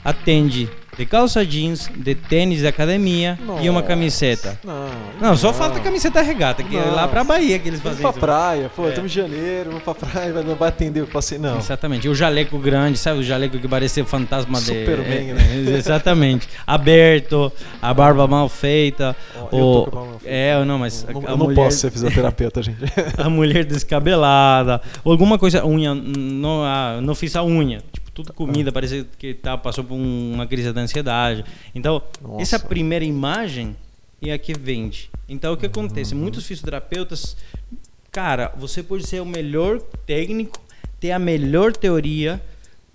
atende 0.03 0.69
de 0.97 1.05
calça 1.05 1.45
jeans, 1.45 1.89
de 1.95 2.13
tênis 2.13 2.59
de 2.59 2.67
academia 2.67 3.37
Nossa. 3.45 3.63
e 3.63 3.69
uma 3.69 3.81
camiseta. 3.81 4.59
Não, 4.63 4.89
não, 5.19 5.37
só 5.37 5.51
falta 5.51 5.79
camiseta 5.79 6.21
regata, 6.21 6.61
que 6.63 6.77
é 6.77 6.81
lá 6.81 7.07
pra 7.07 7.23
Bahia 7.23 7.57
que 7.57 7.67
eles 7.67 7.81
fazem 7.81 8.01
pra 8.01 8.13
praia, 8.13 8.69
pô, 8.75 8.87
estamos 8.87 9.15
é. 9.15 9.19
em 9.19 9.23
janeiro, 9.23 9.69
vamos 9.71 9.83
pra 9.83 9.95
praia, 9.95 10.31
não 10.43 10.55
vai 10.55 10.69
atender 10.69 11.01
o 11.01 11.07
paciente, 11.07 11.41
não. 11.41 11.57
Exatamente. 11.57 12.05
E 12.07 12.09
o 12.09 12.15
jaleco 12.15 12.57
grande, 12.59 12.97
sabe 12.97 13.19
o 13.19 13.23
jaleco 13.23 13.57
que 13.57 13.67
parecia 13.67 14.05
fantasma 14.05 14.59
Superman, 14.59 15.25
de. 15.25 15.31
É, 15.31 15.33
né? 15.33 15.77
exatamente. 15.77 16.47
Aberto, 16.65 17.51
a 17.81 17.93
barba 17.93 18.27
mal 18.27 18.47
feita. 18.47 19.15
Oh, 19.51 19.55
o... 19.55 19.91
mal 19.91 20.07
feita. 20.19 20.25
É, 20.25 20.63
não, 20.63 20.77
mas. 20.77 21.05
Não, 21.11 21.21
eu 21.23 21.37
não 21.37 21.53
posso 21.55 21.77
ser 21.77 21.91
fisioterapeuta, 21.91 22.61
gente. 22.61 22.79
a 23.17 23.29
mulher 23.29 23.65
descabelada. 23.65 24.81
Ou 25.03 25.11
alguma 25.11 25.39
coisa, 25.39 25.65
unha. 25.65 25.93
Não, 25.95 26.63
ah, 26.63 26.99
não 27.01 27.15
fiz 27.15 27.35
a 27.35 27.43
unha. 27.43 27.81
Tipo, 27.91 28.02
tudo 28.13 28.31
comida, 28.33 28.69
ah. 28.69 28.73
parecia 28.73 29.05
que 29.17 29.33
tá, 29.33 29.57
passou 29.57 29.83
por 29.83 29.95
uma 29.95 30.45
crise 30.45 30.71
de 30.71 30.79
ansiedade. 30.79 31.43
Então, 31.73 32.01
Nossa. 32.21 32.41
essa 32.41 32.59
primeira 32.59 33.03
imagem 33.03 33.75
é 34.21 34.31
a 34.31 34.37
que 34.37 34.53
vende. 34.53 35.09
Então, 35.27 35.53
o 35.53 35.57
que 35.57 35.65
acontece? 35.65 36.13
Uhum. 36.13 36.21
Muitos 36.21 36.45
fisioterapeutas, 36.45 37.35
cara, 38.11 38.53
você 38.57 38.83
pode 38.83 39.07
ser 39.07 39.21
o 39.21 39.25
melhor 39.25 39.79
técnico, 40.05 40.61
ter 40.99 41.11
a 41.11 41.19
melhor 41.19 41.75
teoria, 41.75 42.41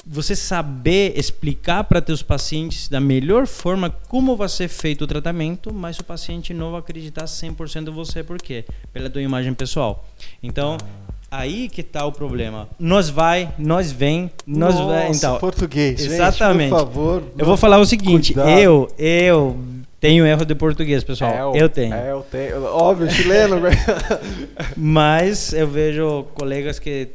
você 0.06 0.34
saber 0.34 1.18
explicar 1.18 1.84
para 1.84 2.00
teus 2.00 2.22
pacientes 2.22 2.88
da 2.88 3.00
melhor 3.00 3.46
forma 3.46 3.90
como 3.90 4.37
vai 4.37 4.48
ser 4.48 4.68
feito 4.68 5.02
o 5.02 5.06
tratamento, 5.06 5.75
mas 5.75 5.98
o 5.98 6.04
paciente 6.04 6.54
não 6.54 6.70
vai 6.70 6.80
acreditar 6.80 7.25
100% 7.25 7.88
em 7.88 7.90
você, 7.90 8.22
por 8.22 8.38
quê? 8.38 8.64
Pela 8.92 9.10
tua 9.10 9.20
imagem 9.20 9.52
pessoal. 9.52 10.08
Então, 10.42 10.78
ah 10.80 11.07
Aí 11.30 11.68
que 11.68 11.82
tá 11.82 12.06
o 12.06 12.12
problema. 12.12 12.68
Nós 12.78 13.11
vai, 13.11 13.52
nós 13.58 13.92
vem, 13.92 14.30
nós 14.47 14.75
Nossa, 14.75 14.87
vai. 14.87 15.11
Então, 15.11 15.38
português. 15.38 16.00
Exatamente. 16.00 16.70
Gente, 16.70 16.70
por 16.70 16.78
favor. 16.78 17.23
Eu 17.37 17.44
vou 17.44 17.56
falar 17.56 17.78
o 17.78 17.85
seguinte. 17.85 18.32
Cuidado. 18.32 18.58
Eu, 18.58 18.88
eu 18.99 19.58
tenho 20.00 20.26
erro 20.26 20.47
de 20.47 20.54
português, 20.54 21.04
pessoal. 21.04 21.30
É, 21.30 21.40
eu, 21.42 21.62
eu 21.62 21.68
tenho. 21.68 21.94
É, 21.94 22.12
eu 22.12 22.26
tenho. 22.30 22.64
Óbvio, 22.64 23.11
chileno. 23.11 23.56
Mas 24.75 25.52
eu 25.52 25.68
vejo 25.68 26.25
colegas 26.35 26.78
que, 26.78 27.08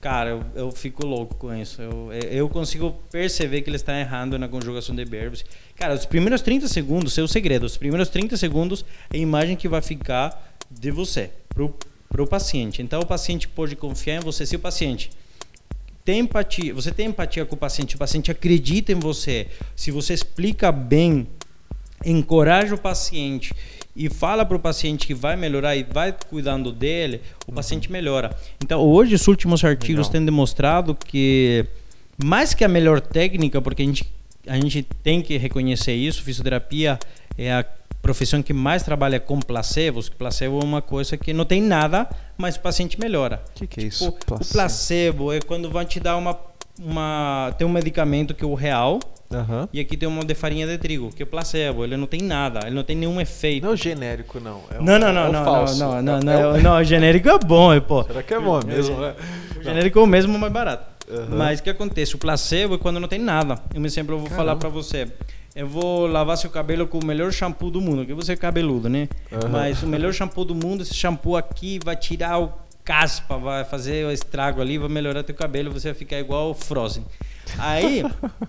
cara, 0.00 0.30
eu, 0.30 0.42
eu 0.54 0.70
fico 0.70 1.04
louco 1.04 1.34
com 1.34 1.52
isso. 1.52 1.82
Eu, 1.82 2.12
eu 2.12 2.48
consigo 2.48 2.94
perceber 3.10 3.62
que 3.62 3.70
eles 3.70 3.80
estão 3.80 3.96
errando 3.96 4.38
na 4.38 4.46
conjugação 4.46 4.94
de 4.94 5.04
verbos. 5.04 5.44
Cara, 5.74 5.94
os 5.94 6.06
primeiros 6.06 6.40
30 6.40 6.68
segundos, 6.68 7.14
seu 7.14 7.26
segredo, 7.26 7.66
os 7.66 7.76
primeiros 7.76 8.08
30 8.10 8.36
segundos 8.36 8.84
é 9.12 9.16
a 9.16 9.20
imagem 9.20 9.56
que 9.56 9.66
vai 9.66 9.82
ficar 9.82 10.54
de 10.70 10.92
você 10.92 11.30
pro 11.48 11.74
para 12.10 12.22
o 12.22 12.26
paciente. 12.26 12.82
Então 12.82 13.00
o 13.00 13.06
paciente 13.06 13.48
pode 13.48 13.76
confiar 13.76 14.16
em 14.16 14.20
você. 14.20 14.44
Se 14.44 14.56
o 14.56 14.58
paciente 14.58 15.10
tem 16.04 16.20
empatia, 16.20 16.74
você 16.74 16.90
tem 16.90 17.06
empatia 17.06 17.46
com 17.46 17.54
o 17.54 17.58
paciente, 17.58 17.94
o 17.94 17.98
paciente 17.98 18.30
acredita 18.30 18.90
em 18.92 18.96
você, 18.96 19.46
se 19.76 19.90
você 19.90 20.12
explica 20.12 20.72
bem, 20.72 21.28
encoraja 22.04 22.74
o 22.74 22.78
paciente 22.78 23.54
e 23.94 24.08
fala 24.08 24.44
para 24.44 24.56
o 24.56 24.60
paciente 24.60 25.06
que 25.06 25.14
vai 25.14 25.36
melhorar 25.36 25.76
e 25.76 25.82
vai 25.82 26.14
cuidando 26.28 26.72
dele, 26.72 27.20
o 27.46 27.50
uhum. 27.50 27.54
paciente 27.54 27.92
melhora. 27.92 28.34
Então, 28.62 28.80
hoje, 28.80 29.14
os 29.14 29.28
últimos 29.28 29.62
artigos 29.64 30.06
Legal. 30.06 30.12
têm 30.12 30.24
demonstrado 30.24 30.94
que, 30.94 31.66
mais 32.22 32.54
que 32.54 32.64
a 32.64 32.68
melhor 32.68 33.00
técnica, 33.00 33.60
porque 33.60 33.82
a 33.82 33.84
gente, 33.84 34.10
a 34.46 34.56
gente 34.56 34.82
tem 34.82 35.20
que 35.20 35.36
reconhecer 35.36 35.92
isso, 35.92 36.22
fisioterapia 36.22 36.98
é 37.36 37.52
a 37.52 37.64
profissão 38.00 38.42
que 38.42 38.52
mais 38.52 38.82
trabalha 38.82 39.20
com 39.20 39.38
placebos, 39.40 40.08
que 40.08 40.16
placebo 40.16 40.60
é 40.60 40.64
uma 40.64 40.82
coisa 40.82 41.16
que 41.16 41.32
não 41.32 41.44
tem 41.44 41.62
nada, 41.62 42.08
mas 42.36 42.56
o 42.56 42.60
paciente 42.60 42.98
melhora. 42.98 43.42
O 43.50 43.52
que, 43.54 43.66
que, 43.66 43.80
é 43.80 43.88
tipo, 43.88 44.04
isso? 44.04 44.12
Placebo. 44.12 44.44
O 44.44 44.52
placebo 44.52 45.32
é 45.32 45.40
quando 45.40 45.70
vão 45.70 45.84
te 45.84 46.00
dar 46.00 46.16
uma, 46.16 46.38
uma 46.78 47.54
tem 47.58 47.66
um 47.66 47.70
medicamento 47.70 48.34
que 48.34 48.42
é 48.42 48.46
o 48.46 48.54
real 48.54 48.98
uhum. 49.30 49.68
e 49.72 49.80
aqui 49.80 49.96
tem 49.96 50.08
uma 50.08 50.24
de 50.24 50.34
farinha 50.34 50.66
de 50.66 50.78
trigo, 50.78 51.10
que 51.14 51.22
é 51.22 51.26
placebo. 51.26 51.84
Ele 51.84 51.96
não 51.96 52.06
tem 52.06 52.22
nada, 52.22 52.60
ele 52.64 52.74
não 52.74 52.82
tem 52.82 52.96
nenhum 52.96 53.20
efeito. 53.20 53.64
Não 53.64 53.74
é 53.74 53.76
genérico, 53.76 54.40
não. 54.40 54.62
É 54.70 54.78
não, 54.80 54.98
não, 54.98 55.12
não, 55.12 55.26
é 55.26 55.32
não, 55.32 55.44
falso. 55.44 55.78
não, 55.78 56.02
não, 56.02 56.20
não, 56.20 56.56
é, 56.56 56.60
não, 56.62 56.76
o 56.78 56.84
genérico 56.84 57.28
é 57.28 57.38
bom, 57.38 57.78
pô. 57.80 58.04
Será 58.04 58.22
que 58.22 58.34
é 58.34 58.40
bom 58.40 58.60
mesmo? 58.64 58.96
Né? 58.96 59.14
Genérico 59.62 59.98
é 59.98 60.02
o 60.02 60.06
mesmo, 60.06 60.38
mais 60.38 60.52
barato. 60.52 60.90
Uhum. 61.10 61.36
Mas 61.36 61.58
o 61.58 61.62
que 61.62 61.70
acontece? 61.70 62.14
O 62.14 62.18
placebo 62.18 62.76
é 62.76 62.78
quando 62.78 62.98
não 62.98 63.08
tem 63.08 63.18
nada. 63.18 63.58
Um 63.74 63.84
exemplo 63.84 64.14
eu 64.14 64.18
vou 64.20 64.28
Caramba. 64.28 64.44
falar 64.44 64.56
para 64.56 64.68
você 64.68 65.08
eu 65.54 65.66
vou 65.66 66.06
lavar 66.06 66.36
seu 66.36 66.50
cabelo 66.50 66.86
com 66.86 66.98
o 66.98 67.04
melhor 67.04 67.32
shampoo 67.32 67.70
do 67.70 67.80
mundo, 67.80 67.98
porque 67.98 68.14
você 68.14 68.32
é 68.32 68.36
cabeludo, 68.36 68.88
né? 68.88 69.08
Uhum. 69.30 69.50
Mas 69.50 69.82
o 69.82 69.86
melhor 69.86 70.12
shampoo 70.12 70.44
do 70.44 70.54
mundo, 70.54 70.82
esse 70.82 70.94
shampoo 70.94 71.36
aqui 71.36 71.78
vai 71.84 71.96
tirar 71.96 72.40
o 72.40 72.52
caspa, 72.84 73.36
vai 73.36 73.64
fazer 73.64 74.06
o 74.06 74.12
estrago 74.12 74.60
ali, 74.60 74.78
vai 74.78 74.88
melhorar 74.88 75.22
teu 75.22 75.34
cabelo, 75.34 75.72
você 75.72 75.88
vai 75.88 75.98
ficar 75.98 76.18
igual 76.18 76.50
o 76.50 76.54
Frozen. 76.54 77.04
Aí, 77.58 78.04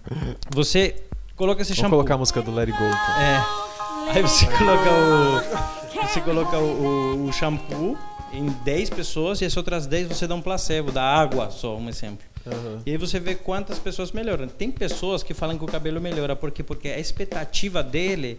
você 0.53 0.95
coloca 1.35 1.61
esse 1.61 1.73
Vou 1.73 1.77
shampoo. 1.77 1.97
colocar 1.97 2.15
a 2.15 2.17
música 2.17 2.41
do 2.41 2.51
Let 2.53 2.69
It 2.69 2.77
Go. 2.77 2.85
Então. 2.85 3.21
É. 3.21 4.15
Aí 4.15 4.21
você 4.21 4.45
coloca 4.45 4.89
o 4.89 5.81
você 6.07 6.21
coloca 6.21 6.57
o, 6.57 7.25
o, 7.25 7.29
o 7.29 7.33
shampoo 7.33 7.97
em 8.33 8.47
10 8.63 8.89
pessoas 8.89 9.41
e 9.41 9.45
as 9.45 9.55
outras 9.55 9.85
10 9.87 10.07
você 10.07 10.27
dá 10.27 10.35
um 10.35 10.41
placebo, 10.41 10.91
dá 10.91 11.03
água 11.03 11.49
só, 11.51 11.77
um 11.77 11.87
exemplo. 11.89 12.25
Uhum. 12.45 12.81
E 12.85 12.91
aí 12.91 12.97
você 12.97 13.19
vê 13.19 13.35
quantas 13.35 13.79
pessoas 13.79 14.11
melhoram. 14.11 14.47
Tem 14.47 14.71
pessoas 14.71 15.23
que 15.23 15.33
falam 15.33 15.57
que 15.57 15.63
o 15.63 15.67
cabelo 15.67 16.01
melhora, 16.01 16.35
por 16.35 16.51
quê? 16.51 16.63
Porque 16.63 16.89
a 16.89 16.99
expectativa 16.99 17.83
dele 17.83 18.37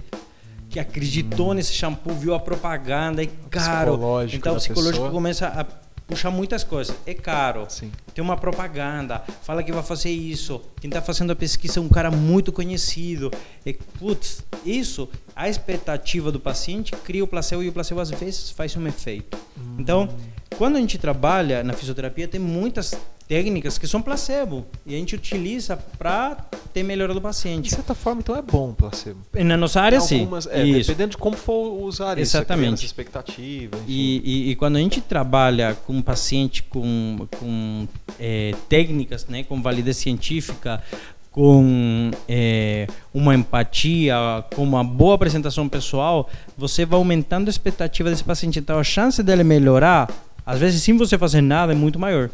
que 0.68 0.80
acreditou 0.80 1.50
hum. 1.50 1.54
nesse 1.54 1.72
shampoo, 1.74 2.14
viu 2.14 2.34
a 2.34 2.40
propaganda, 2.40 3.22
é 3.22 3.28
caro. 3.50 3.98
Então 4.32 4.54
o 4.54 4.56
psicológico 4.56 4.94
pessoa. 4.94 5.10
começa 5.10 5.46
a 5.48 5.64
puxar 6.12 6.30
muitas 6.30 6.64
coisas. 6.64 6.96
É 7.06 7.14
caro. 7.14 7.66
Sim. 7.68 7.92
Tem 8.14 8.22
uma 8.22 8.36
propaganda, 8.36 9.22
fala 9.42 9.62
que 9.62 9.70
vai 9.70 9.82
fazer 9.82 10.10
isso. 10.10 10.60
Quem 10.80 10.88
está 10.88 11.00
fazendo 11.00 11.30
a 11.30 11.36
pesquisa 11.36 11.78
é 11.78 11.82
um 11.82 11.88
cara 11.88 12.10
muito 12.10 12.52
conhecido. 12.52 13.30
E, 13.64 13.72
putz, 13.72 14.44
isso, 14.64 15.08
a 15.34 15.48
expectativa 15.48 16.32
do 16.32 16.40
paciente 16.40 16.92
cria 17.04 17.22
o 17.22 17.26
placebo 17.26 17.62
e 17.62 17.68
o 17.68 17.72
placebo 17.72 18.00
às 18.00 18.10
vezes 18.10 18.50
faz 18.50 18.76
um 18.76 18.86
efeito. 18.86 19.38
Hum. 19.58 19.76
Então, 19.78 20.08
quando 20.56 20.76
a 20.76 20.80
gente 20.80 20.98
trabalha 20.98 21.62
na 21.62 21.72
fisioterapia, 21.72 22.28
tem 22.28 22.40
muitas 22.40 22.94
técnicas 23.32 23.78
que 23.78 23.86
são 23.86 24.02
placebo 24.02 24.66
e 24.84 24.94
a 24.94 24.98
gente 24.98 25.14
utiliza 25.14 25.74
para 25.96 26.36
ter 26.74 26.82
melhora 26.82 27.14
do 27.14 27.20
paciente. 27.20 27.70
De 27.70 27.74
certa 27.74 27.94
forma, 27.94 28.20
então 28.20 28.36
é 28.36 28.42
bom 28.42 28.74
placebo. 28.74 29.20
Na 29.32 29.56
nossa 29.56 29.80
área, 29.80 29.98
algumas, 29.98 30.44
sim. 30.44 30.50
É, 30.52 30.62
isso. 30.62 30.90
dependendo 30.90 31.12
de 31.12 31.16
como 31.16 31.34
for 31.34 31.82
usar 31.82 32.18
Exatamente. 32.18 32.74
isso, 32.74 32.84
expectativa. 32.84 33.74
E, 33.88 34.20
e, 34.22 34.50
e, 34.50 34.56
quando 34.56 34.76
a 34.76 34.80
gente 34.80 35.00
trabalha 35.00 35.74
com 35.86 35.94
um 35.94 36.02
paciente 36.02 36.62
com, 36.64 37.26
com 37.38 37.88
é, 38.20 38.54
técnicas, 38.68 39.24
né, 39.26 39.44
com 39.44 39.62
validez 39.62 39.96
científica, 39.96 40.82
com 41.30 42.10
é, 42.28 42.86
uma 43.14 43.34
empatia, 43.34 44.44
com 44.54 44.62
uma 44.62 44.84
boa 44.84 45.14
apresentação 45.14 45.70
pessoal, 45.70 46.28
você 46.54 46.84
vai 46.84 46.98
aumentando 46.98 47.48
a 47.48 47.50
expectativa 47.50 48.10
desse 48.10 48.24
paciente. 48.24 48.58
Então, 48.58 48.78
a 48.78 48.84
chance 48.84 49.22
dele 49.22 49.42
melhorar, 49.42 50.10
às 50.44 50.60
vezes, 50.60 50.82
sem 50.82 50.98
você 50.98 51.16
fazer 51.16 51.40
nada, 51.40 51.72
é 51.72 51.74
muito 51.74 51.98
maior. 51.98 52.28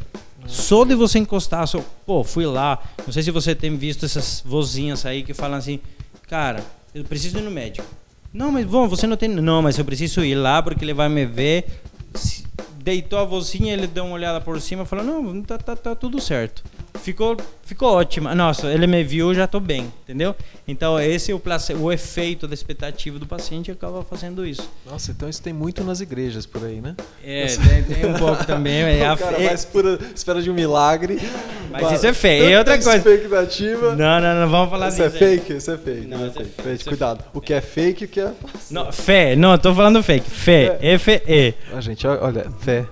Só 0.46 0.85
de 0.85 0.94
você 0.94 1.18
encostar, 1.18 1.66
só, 1.66 1.85
pô, 2.07 2.24
fui 2.24 2.46
lá. 2.46 2.79
Não 3.07 3.12
sei 3.12 3.22
se 3.22 3.31
você 3.31 3.55
tem 3.55 3.77
visto 3.77 4.07
essas 4.07 4.42
vozinhas 4.44 5.05
aí 5.05 5.22
que 5.22 5.35
falam 5.35 5.59
assim, 5.59 5.81
cara, 6.27 6.64
eu 6.94 7.05
preciso 7.05 7.38
ir 7.38 7.42
no 7.42 7.51
médico. 7.51 7.87
Não, 8.33 8.53
mas 8.53 8.64
bom, 8.66 8.88
você 8.88 9.07
não 9.07 9.16
tem. 9.16 9.29
Não, 9.29 9.62
mas 9.62 9.79
eu 9.79 9.85
preciso 9.85 10.24
ir 10.24 10.35
lá 10.35 10.62
porque 10.62 10.85
ele 10.85 10.94
vai 10.94 11.09
me 11.09 11.27
ver 11.27 11.66
deitou 12.88 13.18
a 13.18 13.24
vozinha, 13.24 13.74
ele 13.74 13.87
deu 13.87 14.05
uma 14.05 14.14
olhada 14.14 14.40
por 14.40 14.59
cima 14.61 14.85
e 14.85 14.87
falou: 14.87 15.05
Não, 15.05 15.42
tá, 15.42 15.59
tá, 15.59 15.77
tá 15.77 15.94
tudo 15.94 16.20
certo. 16.20 16.64
Ficou, 17.03 17.37
ficou 17.65 17.93
ótima. 17.95 18.35
Nossa, 18.35 18.67
ele 18.69 18.87
me 18.87 19.03
viu, 19.03 19.35
já 19.35 19.47
tô 19.47 19.61
bem, 19.61 19.93
entendeu? 20.05 20.35
Então, 20.67 21.01
esse 21.01 21.33
é 21.33 21.35
o, 21.35 21.41
o 21.81 21.93
efeito 21.93 22.47
da 22.47 22.55
expectativa 22.55 23.19
do 23.19 23.27
paciente 23.27 23.71
acaba 23.71 24.03
fazendo 24.03 24.47
isso. 24.47 24.69
Nossa, 24.85 25.13
então 25.13 25.29
isso 25.29 25.43
tem 25.43 25.53
muito 25.53 25.83
nas 25.85 26.01
igrejas 26.01 26.45
por 26.45 26.65
aí, 26.65 26.81
né? 26.81 26.95
É, 27.25 27.47
tem, 27.47 27.83
tem 27.85 28.11
um 28.11 28.15
pouco 28.15 28.45
também. 28.45 28.83
É, 28.83 29.07
a 29.09 29.17
cara 29.17 29.39
mais 29.39 29.65
pura 29.65 29.99
espera 30.15 30.43
de 30.43 30.51
um 30.51 30.55
milagre. 30.55 31.19
Mas 31.71 31.93
isso 31.93 32.07
é 32.07 32.13
fé, 32.13 32.51
é 32.53 32.59
outra 32.59 32.75
coisa. 32.79 32.97
expectativa. 32.97 33.95
Não, 33.95 34.21
não, 34.21 34.41
não 34.41 34.49
vamos 34.49 34.71
falar 34.71 34.89
Isso 34.89 35.03
é 35.03 35.09
disso. 35.09 35.25
aí. 35.25 35.39
fake, 35.39 35.53
isso 35.55 35.71
é 35.71 35.79
fake. 35.79 36.07
Não, 36.07 36.27
isso 36.27 36.39
é 36.39 36.43
isso 36.43 36.53
é- 36.59 36.63
fake. 36.63 36.75
Isso 36.81 36.89
é 36.89 36.91
cuidado. 36.91 37.25
O 37.33 37.41
que 37.41 37.53
é 37.53 37.61
fake 37.61 38.05
e 38.05 38.07
o 38.07 38.09
que 38.09 38.21
é. 38.21 38.33
Não, 38.71 38.93
fé, 38.93 39.37
não, 39.37 39.57
tô 39.59 39.75
falando 39.75 40.03
fake. 40.03 40.29
Fé, 40.31 40.79
F-E. 40.81 41.55
Ah, 41.73 41.81
gente, 41.81 42.07
olha, 42.07 42.47
fé. 42.61 42.87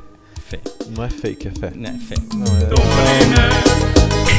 Fé. 0.47 0.61
Não 0.97 1.03
é 1.03 1.11
fake, 1.11 1.49
é 1.49 1.51
fé. 1.59 1.73
Né, 1.75 1.99
fé. 2.09 2.14
Não, 2.35 2.45
é. 2.47 3.95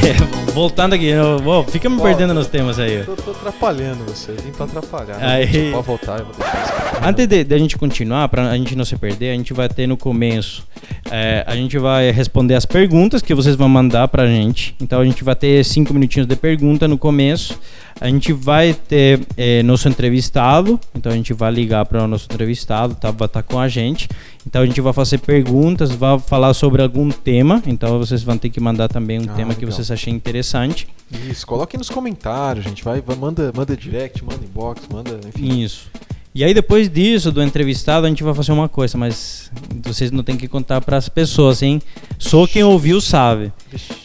É, 0.08 0.52
voltando 0.52 0.94
aqui, 0.94 1.04
eu, 1.04 1.36
ô, 1.46 1.64
fica 1.64 1.86
me 1.90 2.00
perdendo 2.00 2.32
nos 2.32 2.46
temas 2.46 2.78
aí. 2.78 3.04
Tô, 3.04 3.14
tô 3.14 3.30
atrapalhando 3.32 4.04
você, 4.04 4.32
vim 4.32 4.52
pra 4.52 4.64
atrapalhar. 4.64 5.18
Aí. 5.20 5.70
Pode 5.70 5.86
voltar, 5.86 6.18
eu 6.18 6.24
vou 6.24 6.34
deixar. 6.34 7.00
Antes 7.06 7.26
de, 7.26 7.44
de 7.44 7.54
a 7.54 7.58
gente 7.58 7.76
continuar, 7.76 8.26
pra 8.30 8.48
a 8.48 8.56
gente 8.56 8.74
não 8.74 8.86
se 8.86 8.96
perder, 8.96 9.32
a 9.32 9.34
gente 9.34 9.52
vai 9.52 9.68
ter 9.68 9.86
no 9.86 9.98
começo. 9.98 10.66
é, 11.10 11.44
a 11.46 11.54
gente 11.54 11.76
vai 11.76 12.10
responder 12.10 12.54
as 12.54 12.64
perguntas 12.64 13.20
que 13.20 13.34
vocês 13.34 13.54
vão 13.54 13.68
mandar 13.68 14.08
pra 14.08 14.26
gente. 14.26 14.74
Então 14.80 14.98
a 14.98 15.04
gente 15.04 15.22
vai 15.22 15.36
ter 15.36 15.62
cinco 15.62 15.92
minutinhos 15.92 16.26
de 16.26 16.36
pergunta 16.36 16.88
no 16.88 16.96
começo. 16.96 17.58
A 18.00 18.08
gente 18.08 18.32
vai 18.32 18.72
ter 18.74 19.20
é, 19.36 19.62
nosso 19.62 19.88
entrevistado. 19.88 20.78
Então 20.94 21.10
a 21.10 21.14
gente 21.14 21.32
vai 21.32 21.50
ligar 21.50 21.84
para 21.84 22.04
o 22.04 22.06
nosso 22.06 22.26
entrevistado, 22.26 22.94
tá, 22.94 23.10
vai 23.10 23.26
estar 23.26 23.42
com 23.42 23.58
a 23.58 23.66
gente. 23.68 24.08
Então 24.46 24.62
a 24.62 24.66
gente 24.66 24.80
vai 24.80 24.92
fazer 24.92 25.18
perguntas, 25.18 25.90
vai 25.90 26.18
falar 26.18 26.54
sobre 26.54 26.80
algum 26.82 27.10
tema. 27.10 27.62
Então 27.66 27.98
vocês 27.98 28.22
vão 28.22 28.38
ter 28.38 28.50
que 28.50 28.60
mandar 28.60 28.88
também 28.88 29.18
um 29.20 29.24
Ah, 29.28 29.34
tema 29.34 29.54
que 29.54 29.60
legal. 29.60 29.72
vocês 29.74 29.90
achem 29.90 30.14
interessante. 30.14 30.86
Isso, 31.28 31.46
coloque 31.46 31.76
nos 31.76 31.90
comentários, 31.90 32.64
gente. 32.64 32.84
Vai, 32.84 33.00
vai- 33.00 33.16
manda, 33.16 33.52
manda 33.54 33.76
direct, 33.76 34.24
manda 34.24 34.44
inbox, 34.44 34.82
manda. 34.92 35.18
Enfim. 35.28 35.60
Isso. 35.62 35.90
E 36.34 36.44
aí 36.44 36.54
depois 36.54 36.88
disso, 36.88 37.32
do 37.32 37.42
entrevistado, 37.42 38.06
a 38.06 38.08
gente 38.08 38.22
vai 38.22 38.32
fazer 38.32 38.52
uma 38.52 38.68
coisa, 38.68 38.96
mas 38.96 39.50
vocês 39.82 40.12
não 40.12 40.22
tem 40.22 40.36
que 40.36 40.46
contar 40.46 40.80
para 40.80 40.96
as 40.96 41.08
pessoas, 41.08 41.62
hein? 41.62 41.82
Só 42.16 42.46
quem 42.46 42.62
ouviu 42.62 43.00
sabe. 43.00 43.52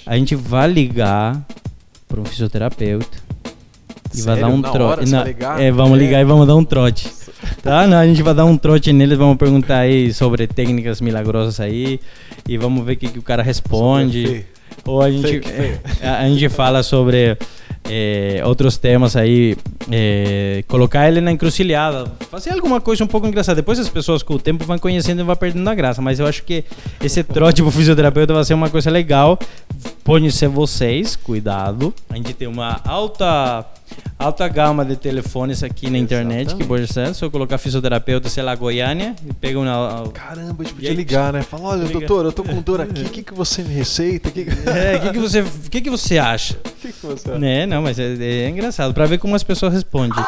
A 0.04 0.18
gente 0.18 0.34
vai 0.34 0.68
ligar 0.68 1.46
para 2.08 2.20
um 2.20 2.26
fisioterapeuta 2.26 3.18
e 4.16 4.22
vai 4.22 4.40
dar 4.40 4.48
um 4.48 4.58
Na 4.58 4.70
trote. 4.72 5.00
hora 5.02 5.06
Na- 5.06 5.24
ligar? 5.24 5.62
É, 5.62 5.72
vamos 5.72 5.98
É. 5.98 6.02
ligar 6.02 6.22
e 6.22 6.26
vamos 6.26 6.48
dar 6.48 6.56
um 6.56 6.64
trote. 6.64 7.12
Tá? 7.62 7.86
Não, 7.88 7.98
a 7.98 8.06
gente 8.06 8.22
vai 8.24 8.34
dar 8.34 8.46
um 8.46 8.58
trote 8.58 8.92
neles, 8.94 9.18
vamos 9.18 9.38
perguntar 9.38 9.80
aí 9.80 10.14
sobre 10.14 10.48
técnicas 10.48 11.02
milagrosas 11.02 11.60
aí 11.60 12.00
e 12.48 12.58
vamos 12.58 12.86
ver 12.86 12.94
o 12.94 12.98
que, 12.98 13.08
que 13.10 13.20
o 13.20 13.24
cara 13.24 13.44
responde. 13.44 14.46
Ou 14.86 15.02
a 15.02 15.10
gente, 15.12 15.40
fake. 15.42 15.50
a, 16.02 16.28
gente 16.28 16.50
fala 16.50 16.84
sobre 16.84 17.38
eh, 17.90 18.42
outros 18.46 18.78
temas 18.78 19.16
aí, 19.16 19.56
eh, 19.90 20.64
colocar 20.68 21.08
ele 21.08 21.22
na 21.22 21.32
encruzilhada, 21.32 22.12
fazer 22.30 22.52
alguma 22.52 22.82
coisa 22.82 23.04
um 23.04 23.08
pouco 23.08 23.28
engraçada. 23.28 23.58
Depois 23.58 23.78
as 23.80 23.88
pessoas 23.88 24.24
com 24.24 24.34
o 24.34 24.40
tempo 24.40 24.66
vão 24.66 24.78
conhecendo 24.80 25.22
e 25.22 25.24
vão 25.24 25.36
perdendo 25.36 25.70
a 25.70 25.76
graça, 25.76 26.02
mas 26.02 26.20
eu 26.20 26.26
acho 26.26 26.44
que 26.44 26.66
esse 27.02 27.24
trote 27.24 27.62
pro 27.62 27.72
fisioterapeuta 27.72 28.34
vai 28.34 28.44
ser 28.44 28.54
uma 28.56 28.70
coisa 28.70 28.90
legal. 28.90 29.38
Conhecer 30.04 30.48
vocês, 30.50 31.16
cuidado. 31.16 31.94
A 32.10 32.16
gente 32.16 32.34
tem 32.34 32.48
uma 32.48 32.82
alta 32.86 33.66
alta 34.18 34.48
gama 34.48 34.86
de 34.86 34.96
telefones 34.96 35.64
aqui 35.64 35.90
na 35.90 35.98
internet, 35.98 36.56
que 36.56 36.64
pode 36.64 36.88
ser, 36.88 37.14
só 37.14 37.30
colocar 37.30 37.58
fisioterapeuta, 37.58 38.30
sei 38.30 38.44
lá, 38.44 38.56
Goiânia, 38.56 39.16
e 39.28 39.34
pega 39.34 39.60
uma... 39.60 40.10
Caramba, 40.14 40.56
a 40.60 40.64
gente 40.64 40.72
E 40.72 40.76
podia 40.76 40.94
ligar, 40.94 41.34
né? 41.34 41.42
Falar, 41.42 41.70
olha, 41.70 41.84
liga. 41.84 42.00
doutor, 42.00 42.26
eu 42.26 42.32
tô 42.32 42.44
com 42.44 42.62
dor 42.62 42.82
aqui, 42.82 43.02
o 43.02 43.10
que, 43.10 43.24
que 43.24 43.34
você 43.34 43.64
me 43.64 43.74
receita? 43.74 44.30
O 44.30 44.32
que, 44.32 44.46
que... 44.46 44.70
É, 44.70 44.98
o 44.98 45.02
que, 45.02 45.12
que, 45.12 45.20
você, 45.20 45.42
o 45.42 45.70
que, 45.70 45.82
que 45.82 45.90
você 45.90 46.18
acha? 46.18 46.56
que, 46.82 46.92
que 46.92 47.06
você 47.06 47.30
acha? 47.30 47.40
Né, 47.40 47.66
não, 47.66 47.82
mas 47.82 48.00
é, 48.00 48.14
é 48.14 48.50
engraçado 48.50 48.94
pra 48.94 49.06
ver 49.06 49.18
como 49.18 49.36
as 49.36 49.44
pessoas 49.44 49.74
respondem. 49.74 50.24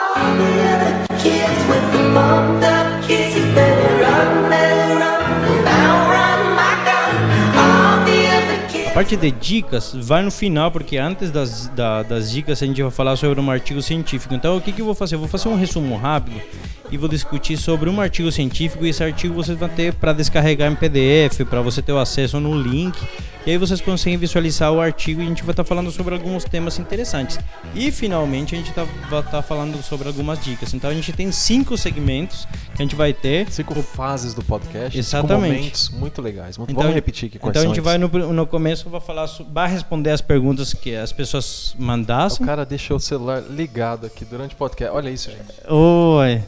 Parte 8.95 9.17
de 9.17 9.29
dicas 9.29 9.93
vai 9.93 10.23
no 10.23 10.31
final, 10.31 10.71
porque 10.71 10.97
antes 10.97 11.29
das, 11.29 11.67
da- 11.67 12.01
das 12.01 12.31
dicas 12.31 12.63
a 12.63 12.65
gente 12.65 12.81
vai 12.81 12.89
falar 12.89 13.17
sobre 13.17 13.39
um 13.41 13.51
artigo 13.51 13.81
científico. 13.81 14.33
Então 14.33 14.55
o 14.55 14.61
que, 14.61 14.71
que 14.71 14.79
eu 14.81 14.85
vou 14.85 14.95
fazer? 14.95 15.15
Eu 15.15 15.19
vou 15.19 15.27
fazer 15.27 15.49
um 15.49 15.55
resumo 15.55 15.97
rápido 15.97 16.41
e 16.89 16.97
vou 16.97 17.09
discutir 17.09 17.57
sobre 17.57 17.89
um 17.89 17.99
artigo 17.99 18.31
científico 18.31 18.85
e 18.85 18.89
esse 18.89 19.03
artigo 19.03 19.33
vocês 19.33 19.57
vão 19.59 19.67
ter 19.67 19.93
para 19.93 20.13
descarregar 20.13 20.71
em 20.71 20.75
PDF, 20.75 21.41
para 21.49 21.61
você 21.61 21.81
ter 21.81 21.91
o 21.91 21.97
acesso 21.99 22.39
no 22.39 22.57
link. 22.59 22.97
E 23.45 23.51
aí 23.51 23.57
vocês 23.59 23.79
conseguem 23.79 24.17
visualizar 24.17 24.71
o 24.73 24.81
artigo 24.81 25.21
e 25.21 25.25
a 25.25 25.27
gente 25.27 25.43
vai 25.43 25.53
estar 25.53 25.63
falando 25.63 25.91
sobre 25.91 26.15
alguns 26.15 26.43
temas 26.43 26.79
interessantes. 26.79 27.37
E 27.75 27.91
finalmente 27.91 28.55
a 28.55 28.57
gente 28.57 28.71
tá, 28.73 28.83
vai 29.07 29.19
estar 29.19 29.41
falando 29.43 29.81
sobre 29.83 30.07
algumas 30.07 30.43
dicas. 30.43 30.73
Então 30.73 30.89
a 30.89 30.93
gente 30.93 31.13
tem 31.13 31.31
cinco 31.31 31.77
segmentos 31.77 32.47
que 32.75 32.81
a 32.81 32.85
gente 32.85 32.95
vai 32.95 33.13
ter. 33.13 33.47
Cinco 33.51 33.75
fases 33.83 34.33
do 34.33 34.43
podcast. 34.43 34.97
Exatamente. 34.97 35.57
Momentos 35.57 35.89
muito 35.91 36.21
legais. 36.23 36.57
Muito- 36.57 36.71
Então, 36.71 36.81
Vamos 36.81 36.95
repetir 36.95 37.29
aqui 37.29 37.37
quais 37.37 37.55
Então 37.55 37.61
a 37.63 37.67
gente 37.73 37.81
vai 37.83 37.99
no, 37.99 38.07
no 38.33 38.47
começo 38.47 38.89
vai 38.89 38.99
falar, 38.99 39.29
vai 39.51 39.69
responder 39.69 40.09
as 40.09 40.21
perguntas 40.21 40.73
que 40.73 40.95
as 40.95 41.11
pessoas 41.11 41.75
O 41.77 41.83
mandassem. 41.83 42.43
cara 42.43 42.65
deixou 42.65 42.97
o 42.97 42.99
celular 42.99 43.43
ligado 43.47 44.07
aqui 44.07 44.25
durante 44.25 44.55
o 44.55 44.57
podcast. 44.57 44.95
Olha 44.95 45.09
isso, 45.11 45.29
gente. 45.29 45.53
Oi. 45.71 46.41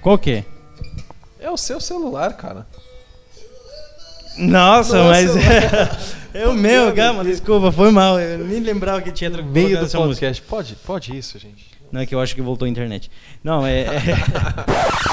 Qual 0.00 0.16
que 0.16 0.30
é? 0.30 0.44
É 1.40 1.50
o 1.50 1.58
seu 1.58 1.78
celular, 1.78 2.32
cara. 2.38 2.66
Nossa, 4.38 4.96
Nossa, 4.96 5.08
mas 5.08 5.36
é 6.34 6.46
o 6.46 6.52
meu, 6.54 6.92
Gama, 6.94 7.24
desculpa, 7.24 7.72
foi 7.72 7.90
mal. 7.90 8.20
Eu 8.20 8.38
nem 8.44 8.60
lembrava 8.60 9.00
que 9.02 9.10
tinha 9.10 9.28
No 9.30 9.42
meio 9.42 9.78
do 9.78 9.84
essa 9.84 9.98
música. 9.98 10.26
podcast. 10.26 10.42
Pode, 10.42 10.74
pode 10.86 11.16
isso, 11.16 11.38
gente. 11.38 11.66
Não 11.90 12.00
é 12.00 12.06
que 12.06 12.14
eu 12.14 12.20
acho 12.20 12.34
que 12.34 12.42
voltou 12.42 12.66
a 12.66 12.68
internet. 12.68 13.10
Não, 13.42 13.66
é. 13.66 13.80
é- 13.80 13.98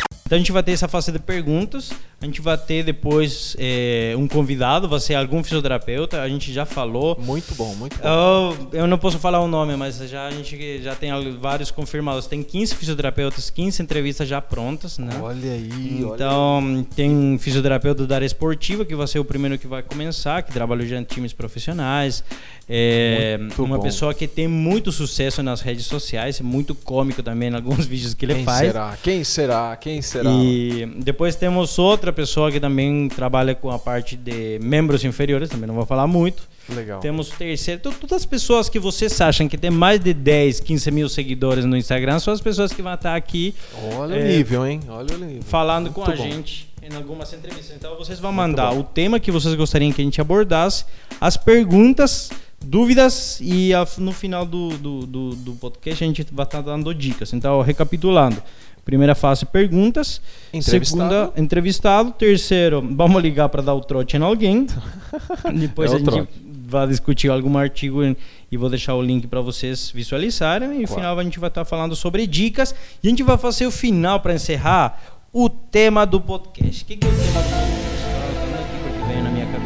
Então 0.27 0.37
a 0.37 0.39
gente 0.39 0.51
vai 0.51 0.63
ter 0.63 0.71
essa 0.71 0.87
fase 0.87 1.11
de 1.11 1.19
perguntas. 1.19 1.91
A 2.19 2.25
gente 2.25 2.41
vai 2.41 2.57
ter 2.57 2.83
depois 2.83 3.55
é, 3.59 4.15
um 4.17 4.27
convidado, 4.27 4.89
vai 4.89 4.99
ser 4.99 5.13
algum 5.13 5.43
fisioterapeuta. 5.43 6.19
A 6.19 6.27
gente 6.27 6.51
já 6.51 6.65
falou. 6.65 7.15
Muito 7.21 7.53
bom, 7.53 7.75
muito 7.75 7.95
bom. 7.99 8.07
Eu, 8.07 8.69
eu 8.79 8.87
não 8.87 8.97
posso 8.97 9.19
falar 9.19 9.39
o 9.39 9.47
nome, 9.47 9.75
mas 9.75 9.97
já 10.09 10.25
a 10.25 10.31
gente 10.31 10.81
já 10.81 10.95
tem 10.95 11.11
vários 11.37 11.69
confirmados. 11.69 12.25
Tem 12.25 12.41
15 12.41 12.73
fisioterapeutas, 12.73 13.51
15 13.51 13.83
entrevistas 13.83 14.27
já 14.27 14.41
prontas, 14.41 14.97
né? 14.97 15.11
Olha 15.21 15.51
aí, 15.51 16.03
olha 16.03 16.15
Então, 16.15 16.87
tem 16.95 17.11
um 17.11 17.37
fisioterapeuta 17.37 18.07
da 18.07 18.15
área 18.15 18.25
esportiva, 18.25 18.83
que 18.83 18.95
vai 18.95 19.05
ser 19.05 19.19
o 19.19 19.25
primeiro 19.25 19.59
que 19.59 19.67
vai 19.67 19.83
começar, 19.83 20.41
que 20.41 20.51
trabalha 20.51 20.87
já 20.87 20.97
em 20.97 21.03
times 21.03 21.33
profissionais. 21.33 22.23
É, 22.67 23.37
Muito 23.39 23.63
uma 23.63 23.77
bom. 23.77 23.83
pessoa 23.83 24.11
que 24.11 24.27
tem 24.27 24.47
muito 24.47 24.91
sucesso 24.91 25.43
nas 25.43 25.61
redes 25.61 25.85
sociais, 25.85 26.39
é 26.39 26.43
muito 26.43 26.73
cômico 26.73 27.21
também 27.21 27.49
em 27.49 27.53
alguns 27.55 27.85
vídeos 27.85 28.15
que 28.15 28.25
ele 28.25 28.35
Quem 28.35 28.43
faz. 28.43 28.59
será? 28.67 28.97
Quem 29.03 29.23
será? 29.23 29.75
Quem 29.75 30.01
será? 30.01 30.24
E 30.31 30.85
depois 30.97 31.35
temos 31.35 31.77
outra 31.79 32.11
pessoa 32.13 32.51
que 32.51 32.59
também 32.59 33.07
trabalha 33.09 33.53
com 33.55 33.69
a 33.71 33.79
parte 33.79 34.15
de 34.15 34.59
membros 34.61 35.03
inferiores, 35.03 35.49
também 35.49 35.67
não 35.67 35.75
vou 35.75 35.85
falar 35.85 36.07
muito. 36.07 36.43
Legal. 36.69 36.99
Temos 36.99 37.29
o 37.31 37.35
terceiro. 37.35 37.79
to- 37.81 37.91
Todas 37.91 38.17
as 38.21 38.25
pessoas 38.25 38.67
que 38.69 38.79
vocês 38.79 39.19
acham 39.21 39.47
que 39.47 39.57
tem 39.57 39.69
mais 39.69 39.99
de 39.99 40.13
10, 40.13 40.59
15 40.59 40.89
mil 40.91 41.07
seguidores 41.07 41.63
no 41.65 41.77
Instagram 41.77 42.17
são 42.19 42.33
as 42.33 42.41
pessoas 42.41 42.73
que 42.73 42.81
vão 42.81 42.93
estar 42.95 43.15
aqui 43.15 43.53
Olha 43.97 44.15
É, 44.15 44.23
o 44.23 44.27
nível, 44.27 44.65
hein? 44.65 44.79
Olha 44.89 45.15
o 45.15 45.17
nível. 45.19 45.43
falando 45.43 45.91
com 45.91 46.01
Muito 46.01 46.13
a 46.13 46.15
bom. 46.17 46.23
gente 46.31 46.73
em 46.81 46.95
algumas 46.95 47.31
entrevistas. 47.33 47.75
Então 47.75 47.95
vocês 47.97 48.19
vão 48.19 48.31
mandar 48.31 48.71
o 48.73 48.83
tema 48.83 49.19
que 49.19 49.31
vocês 49.31 49.53
gostariam 49.55 49.91
que 49.91 50.01
a 50.01 50.05
gente 50.05 50.19
abordasse, 50.21 50.85
as 51.21 51.35
perguntas, 51.37 52.29
dúvidas 52.63 53.39
e 53.41 53.73
a- 53.73 53.87
no 53.97 54.11
final 54.11 54.45
do, 54.45 54.69
do, 54.77 54.99
do, 55.05 55.29
do 55.35 55.53
podcast 55.53 56.03
a 56.03 56.07
gente 56.07 56.25
vai 56.31 56.45
estar 56.45 56.61
dando 56.61 56.93
dicas. 56.93 57.33
Então, 57.33 57.61
recapitulando. 57.61 58.41
Primeira 58.83 59.15
fase, 59.15 59.45
perguntas. 59.47 60.21
Segunda, 60.61 61.31
entrevistado. 61.35 62.11
Terceiro, 62.11 62.87
vamos 62.91 63.21
ligar 63.21 63.49
para 63.49 63.63
dar 63.63 63.73
o 63.73 63.81
trote 63.81 64.15
em 64.15 64.21
alguém. 64.21 64.67
Depois 65.59 65.91
É 65.91 65.95
a 65.95 65.97
gente 65.97 66.07
trote. 66.07 66.29
vai 66.67 66.87
discutir 66.87 67.29
algum 67.31 67.57
artigo 67.57 68.03
e- 68.03 68.57
vou 68.57 68.69
deixar 68.69 68.93
o 68.93 69.01
link 69.01 69.25
para 69.27 69.41
vocês 69.41 69.89
visualizarem. 69.89 70.69
E 70.69 70.81
no 70.81 70.87
Claro. 70.87 71.01
final 71.01 71.19
a 71.19 71.23
gente 71.23 71.39
vai 71.39 71.47
estar 71.49 71.65
falando 71.65 71.95
sobre 71.95 72.27
dicas. 72.27 72.75
E 73.03 73.07
a 73.07 73.09
gente 73.09 73.23
vai 73.23 73.37
fazer 73.39 73.65
o 73.65 73.71
final 73.71 74.19
para 74.19 74.35
encerrar 74.35 75.01
o 75.33 75.49
tema 75.49 76.05
do 76.05 76.21
podcast. 76.21 76.83
O 76.83 76.85
que, 76.87 76.95
que 76.97 77.07
é 77.07 77.09
o 77.09 77.13
tema 77.13 77.41
do 77.41 77.49
podcast? 77.49 77.74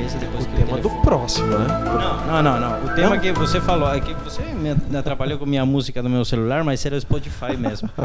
Cabeça 0.09 0.17
depois 0.17 0.45
O 0.45 0.49
que 0.49 0.55
tema 0.55 0.77
do 0.77 0.89
próximo, 1.01 1.47
né? 1.47 1.67
Não, 1.67 2.43
não, 2.43 2.59
não, 2.59 2.59
não. 2.59 2.85
O 2.85 2.95
tema 2.95 3.09
Não? 3.11 3.19
que 3.19 3.31
você 3.31 3.61
falou, 3.61 3.93
é 3.93 3.99
que 3.99 4.13
você 4.15 4.41
me 4.43 4.97
atrapalhou 4.97 5.37
com 5.37 5.45
a 5.45 5.47
minha 5.47 5.65
música 5.65 6.01
do 6.01 6.09
meu 6.09 6.25
celular, 6.25 6.63
mas 6.63 6.85
era 6.85 6.95
o 6.95 7.01
Spotify 7.01 7.55
mesmo. 7.57 7.89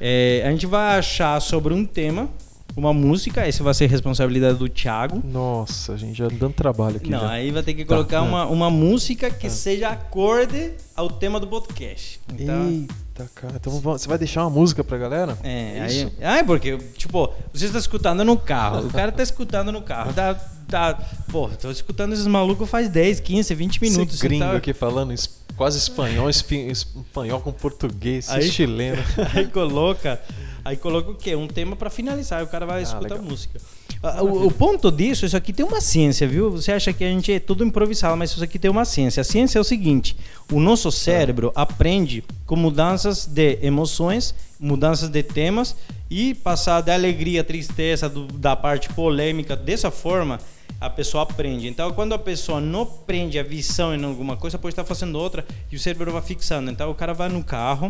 É, 0.00 0.44
a 0.46 0.50
gente 0.50 0.66
vai 0.66 0.98
achar 0.98 1.40
sobre 1.40 1.74
um 1.74 1.84
tema, 1.84 2.28
uma 2.76 2.92
música, 2.92 3.46
essa 3.46 3.64
vai 3.64 3.74
ser 3.74 3.86
responsabilidade 3.88 4.56
do 4.56 4.68
Thiago. 4.68 5.20
Nossa, 5.24 5.94
a 5.94 5.96
gente 5.96 6.16
já 6.16 6.28
dando 6.28 6.52
trabalho 6.52 6.96
aqui. 6.96 7.10
Não, 7.10 7.20
já. 7.20 7.30
aí 7.30 7.50
vai 7.50 7.62
ter 7.62 7.74
que 7.74 7.84
Tá, 7.84 7.94
colocar 7.96 8.18
é. 8.18 8.20
uma, 8.20 8.46
uma 8.46 8.70
música 8.70 9.28
que 9.30 9.50
seja 9.50 9.88
acorde 9.88 10.72
ao 10.94 11.08
tema 11.10 11.40
do 11.40 11.48
podcast. 11.48 12.20
Então, 12.32 12.68
Eita, 12.68 13.30
cara. 13.34 13.54
Então 13.56 13.72
você 13.80 14.06
vai 14.08 14.18
deixar 14.18 14.42
uma 14.44 14.50
música 14.50 14.84
pra 14.84 14.96
galera? 14.98 15.36
é, 15.42 15.86
Isso. 15.88 16.06
aí, 16.06 16.24
ah, 16.24 16.38
é 16.38 16.44
porque, 16.44 16.78
tipo, 16.96 17.32
você 17.52 17.66
está 17.66 17.78
escutando 17.78 18.24
no 18.24 18.36
carro, 18.36 18.86
o 18.86 18.90
cara 18.90 19.10
tá 19.10 19.22
escutando 19.22 19.72
no 19.72 19.82
carro, 19.82 20.12
tá, 20.12 20.34
tá, 20.68 20.94
pô, 21.30 21.48
tô 21.48 21.70
escutando 21.70 22.12
esses 22.12 22.26
malucos 22.26 22.68
faz 22.68 22.88
10, 22.88 23.20
15, 23.20 23.54
20 23.54 23.80
minutos. 23.82 24.14
Esse 24.16 24.22
gringo 24.22 24.44
então- 24.44 24.56
aqui 24.56 24.72
falando 24.72 25.14
quase 25.56 25.78
espanhol, 25.78 26.28
espanhol 26.30 27.40
com 27.40 27.52
português, 27.52 28.28
Aí- 28.30 28.48
chileno. 28.48 29.02
Aí 29.34 29.46
coloca, 29.46 30.20
aí 30.64 30.76
coloca 30.76 31.10
o 31.10 31.14
quê? 31.14 31.34
Um 31.34 31.48
tema 31.48 31.74
pra 31.74 31.90
finalizar, 31.90 32.42
o 32.44 32.46
cara 32.46 32.64
vai 32.64 32.82
escutar 32.82 32.98
Ah, 32.98 33.14
legal. 33.14 33.18
a 33.18 33.22
música. 33.22 33.60
Ah, 34.00 34.22
O, 34.22 34.46
o 34.46 34.50
ponto 34.52 34.92
disso, 34.92 35.26
isso 35.26 35.36
aqui 35.36 35.52
tem 35.52 35.66
uma 35.66 35.80
ciência, 35.80 36.28
viu? 36.28 36.52
Você 36.52 36.70
acha 36.70 36.92
que 36.92 37.02
a 37.02 37.08
gente 37.08 37.32
é 37.32 37.40
tudo 37.40 37.64
improvisado, 37.64 38.16
mas 38.16 38.30
isso 38.30 38.44
aqui 38.44 38.56
tem 38.56 38.70
uma 38.70 38.84
ciência. 38.84 39.20
A 39.22 39.24
ciência 39.24 39.58
é 39.58 39.60
o 39.60 39.64
seguinte: 39.64 40.16
o 40.52 40.60
nosso 40.60 40.92
cérebro 40.92 41.50
aprende 41.56 42.22
com 42.46 42.54
mudanças 42.54 43.26
de 43.26 43.58
emoções, 43.60 44.32
mudanças 44.60 45.08
de 45.08 45.22
temas 45.24 45.74
e 46.08 46.34
passar 46.34 46.80
da 46.82 46.94
alegria, 46.94 47.42
tristeza, 47.42 48.08
do- 48.08 48.26
da 48.28 48.54
parte 48.54 48.88
polêmica 48.90 49.56
dessa 49.56 49.90
forma. 49.90 50.38
A 50.80 50.88
pessoa 50.88 51.24
aprende. 51.24 51.66
Então, 51.66 51.92
quando 51.92 52.12
a 52.12 52.18
pessoa 52.18 52.60
não 52.60 52.86
prende 52.86 53.38
a 53.38 53.42
visão 53.42 53.94
em 53.94 54.04
alguma 54.04 54.36
coisa, 54.36 54.58
pode 54.58 54.72
estar 54.72 54.84
fazendo 54.84 55.18
outra 55.18 55.44
e 55.72 55.76
o 55.76 55.78
cérebro 55.78 56.12
vai 56.12 56.22
fixando. 56.22 56.70
Então, 56.70 56.90
o 56.90 56.94
cara 56.94 57.12
vai 57.12 57.28
no 57.28 57.42
carro, 57.42 57.88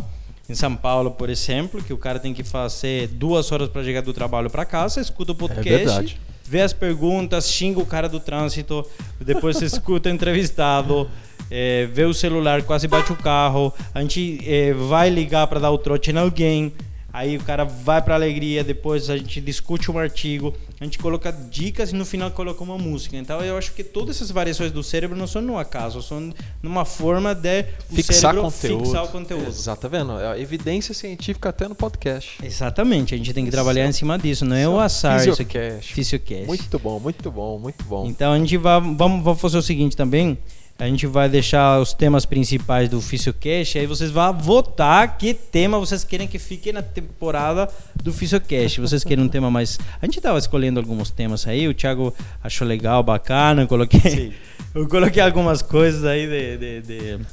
em 0.48 0.54
São 0.54 0.74
Paulo, 0.74 1.10
por 1.10 1.28
exemplo, 1.28 1.82
que 1.82 1.92
o 1.92 1.98
cara 1.98 2.18
tem 2.18 2.32
que 2.32 2.42
fazer 2.42 3.08
duas 3.08 3.52
horas 3.52 3.68
para 3.68 3.84
chegar 3.84 4.00
do 4.00 4.14
trabalho 4.14 4.48
para 4.48 4.64
casa, 4.64 5.00
escuta 5.00 5.32
o 5.32 5.34
podcast, 5.34 5.84
verdade. 5.84 6.20
vê 6.42 6.62
as 6.62 6.72
perguntas, 6.72 7.50
xinga 7.50 7.78
o 7.80 7.84
cara 7.84 8.08
do 8.08 8.18
trânsito, 8.18 8.82
depois 9.20 9.60
escuta 9.60 10.08
o 10.08 10.12
entrevistado, 10.12 11.06
eh, 11.50 11.86
vê 11.92 12.04
o 12.04 12.14
celular, 12.14 12.62
quase 12.62 12.88
bate 12.88 13.12
o 13.12 13.16
carro, 13.16 13.74
a 13.92 14.00
gente 14.00 14.40
eh, 14.46 14.72
vai 14.72 15.10
ligar 15.10 15.46
para 15.48 15.60
dar 15.60 15.70
o 15.70 15.76
trote 15.76 16.10
em 16.10 16.16
alguém. 16.16 16.72
Aí 17.18 17.36
o 17.36 17.40
cara 17.40 17.64
vai 17.64 18.00
pra 18.00 18.14
alegria, 18.14 18.62
depois 18.62 19.10
a 19.10 19.16
gente 19.16 19.40
discute 19.40 19.90
um 19.90 19.98
artigo, 19.98 20.54
a 20.80 20.84
gente 20.84 21.00
coloca 21.00 21.32
dicas 21.32 21.90
e 21.90 21.94
no 21.96 22.06
final 22.06 22.30
coloca 22.30 22.62
uma 22.62 22.78
música. 22.78 23.16
Então 23.16 23.40
eu 23.40 23.58
acho 23.58 23.72
que 23.72 23.82
todas 23.82 24.14
essas 24.14 24.30
variações 24.30 24.70
do 24.70 24.84
cérebro 24.84 25.18
não 25.18 25.26
são 25.26 25.42
no 25.42 25.58
acaso, 25.58 26.00
são 26.00 26.32
numa 26.62 26.84
forma 26.84 27.34
de 27.34 27.64
Fixar 27.92 28.36
conteúdo. 28.36 28.84
fixar 28.84 29.04
o 29.04 29.08
conteúdo. 29.08 29.48
Exato, 29.48 29.82
tá 29.82 29.88
vendo? 29.88 30.12
É 30.16 30.40
evidência 30.40 30.94
científica 30.94 31.48
até 31.48 31.66
no 31.66 31.74
podcast. 31.74 32.38
Exatamente, 32.40 33.16
a 33.16 33.18
gente 33.18 33.34
tem 33.34 33.44
que 33.44 33.50
trabalhar 33.50 33.88
em 33.88 33.92
cima 33.92 34.16
disso, 34.16 34.44
não 34.44 34.54
é 34.54 34.62
Isso 34.62 34.70
o 34.70 34.74
um 34.74 34.78
assar 34.78 35.26
isso 35.26 35.42
aqui. 35.42 35.58
Fisiocast. 35.80 36.46
Muito 36.46 36.78
bom, 36.78 37.00
muito 37.00 37.32
bom, 37.32 37.58
muito 37.58 37.84
bom. 37.84 38.06
Então 38.06 38.32
a 38.32 38.38
gente 38.38 38.56
vai, 38.56 38.80
vamos, 38.80 39.24
vamos 39.24 39.40
fazer 39.40 39.58
o 39.58 39.62
seguinte 39.62 39.96
também. 39.96 40.38
A 40.80 40.86
gente 40.86 41.08
vai 41.08 41.28
deixar 41.28 41.80
os 41.80 41.92
temas 41.92 42.24
principais 42.24 42.88
do 42.88 43.00
Fisiocast, 43.00 43.76
aí 43.76 43.84
vocês 43.84 44.12
vão 44.12 44.32
votar 44.32 45.18
que 45.18 45.34
tema 45.34 45.76
vocês 45.76 46.04
querem 46.04 46.28
que 46.28 46.38
fique 46.38 46.72
na 46.72 46.82
temporada 46.82 47.68
do 47.96 48.12
Fisiocast. 48.12 48.80
Vocês 48.80 49.02
querem 49.02 49.24
um 49.24 49.28
tema 49.28 49.50
mais. 49.50 49.76
A 50.00 50.06
gente 50.06 50.20
tava 50.20 50.38
escolhendo 50.38 50.78
alguns 50.78 51.10
temas 51.10 51.48
aí, 51.48 51.66
o 51.66 51.74
Thiago 51.74 52.14
achou 52.40 52.64
legal, 52.64 53.02
bacana, 53.02 53.66
coloquei. 53.66 54.00
Sim. 54.00 54.32
Eu 54.78 54.86
coloquei 54.86 55.20
algumas 55.20 55.60
coisas 55.60 56.04
aí 56.04 56.24
de, 56.24 56.56
de, 56.56 56.82
de, 56.82 57.26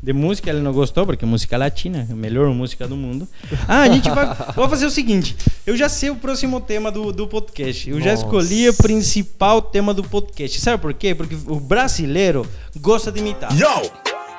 de 0.00 0.12
música, 0.12 0.48
ele 0.48 0.60
não 0.60 0.72
gostou, 0.72 1.04
porque 1.04 1.24
é 1.24 1.28
música 1.28 1.56
latina, 1.56 2.06
a 2.08 2.14
melhor 2.14 2.46
música 2.54 2.86
do 2.86 2.96
mundo. 2.96 3.26
Ah, 3.66 3.80
a 3.80 3.88
gente 3.88 4.08
vai. 4.08 4.24
Vou 4.54 4.68
fazer 4.68 4.86
o 4.86 4.90
seguinte: 4.90 5.36
eu 5.66 5.76
já 5.76 5.88
sei 5.88 6.10
o 6.10 6.14
próximo 6.14 6.60
tema 6.60 6.92
do, 6.92 7.10
do 7.10 7.26
podcast. 7.26 7.90
Eu 7.90 8.00
já 8.00 8.12
Nossa. 8.12 8.22
escolhi 8.22 8.68
o 8.68 8.74
principal 8.74 9.60
tema 9.60 9.92
do 9.92 10.04
podcast. 10.04 10.60
Sabe 10.60 10.80
por 10.80 10.94
quê? 10.94 11.12
Porque 11.12 11.36
o 11.48 11.58
brasileiro 11.58 12.46
gosta 12.80 13.10
de 13.10 13.18
imitar. 13.18 13.50
Yo, 13.58 13.82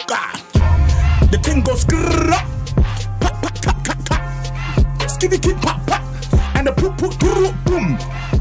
God. 0.07 1.29
The 1.31 1.37
thing 1.39 1.59
goes. 1.63 1.85
Skiddy 5.09 5.35
and 6.55 6.65
the 6.65 6.71
poop, 6.77 6.95
grrrr, 7.19 7.53
boom. 7.65 8.32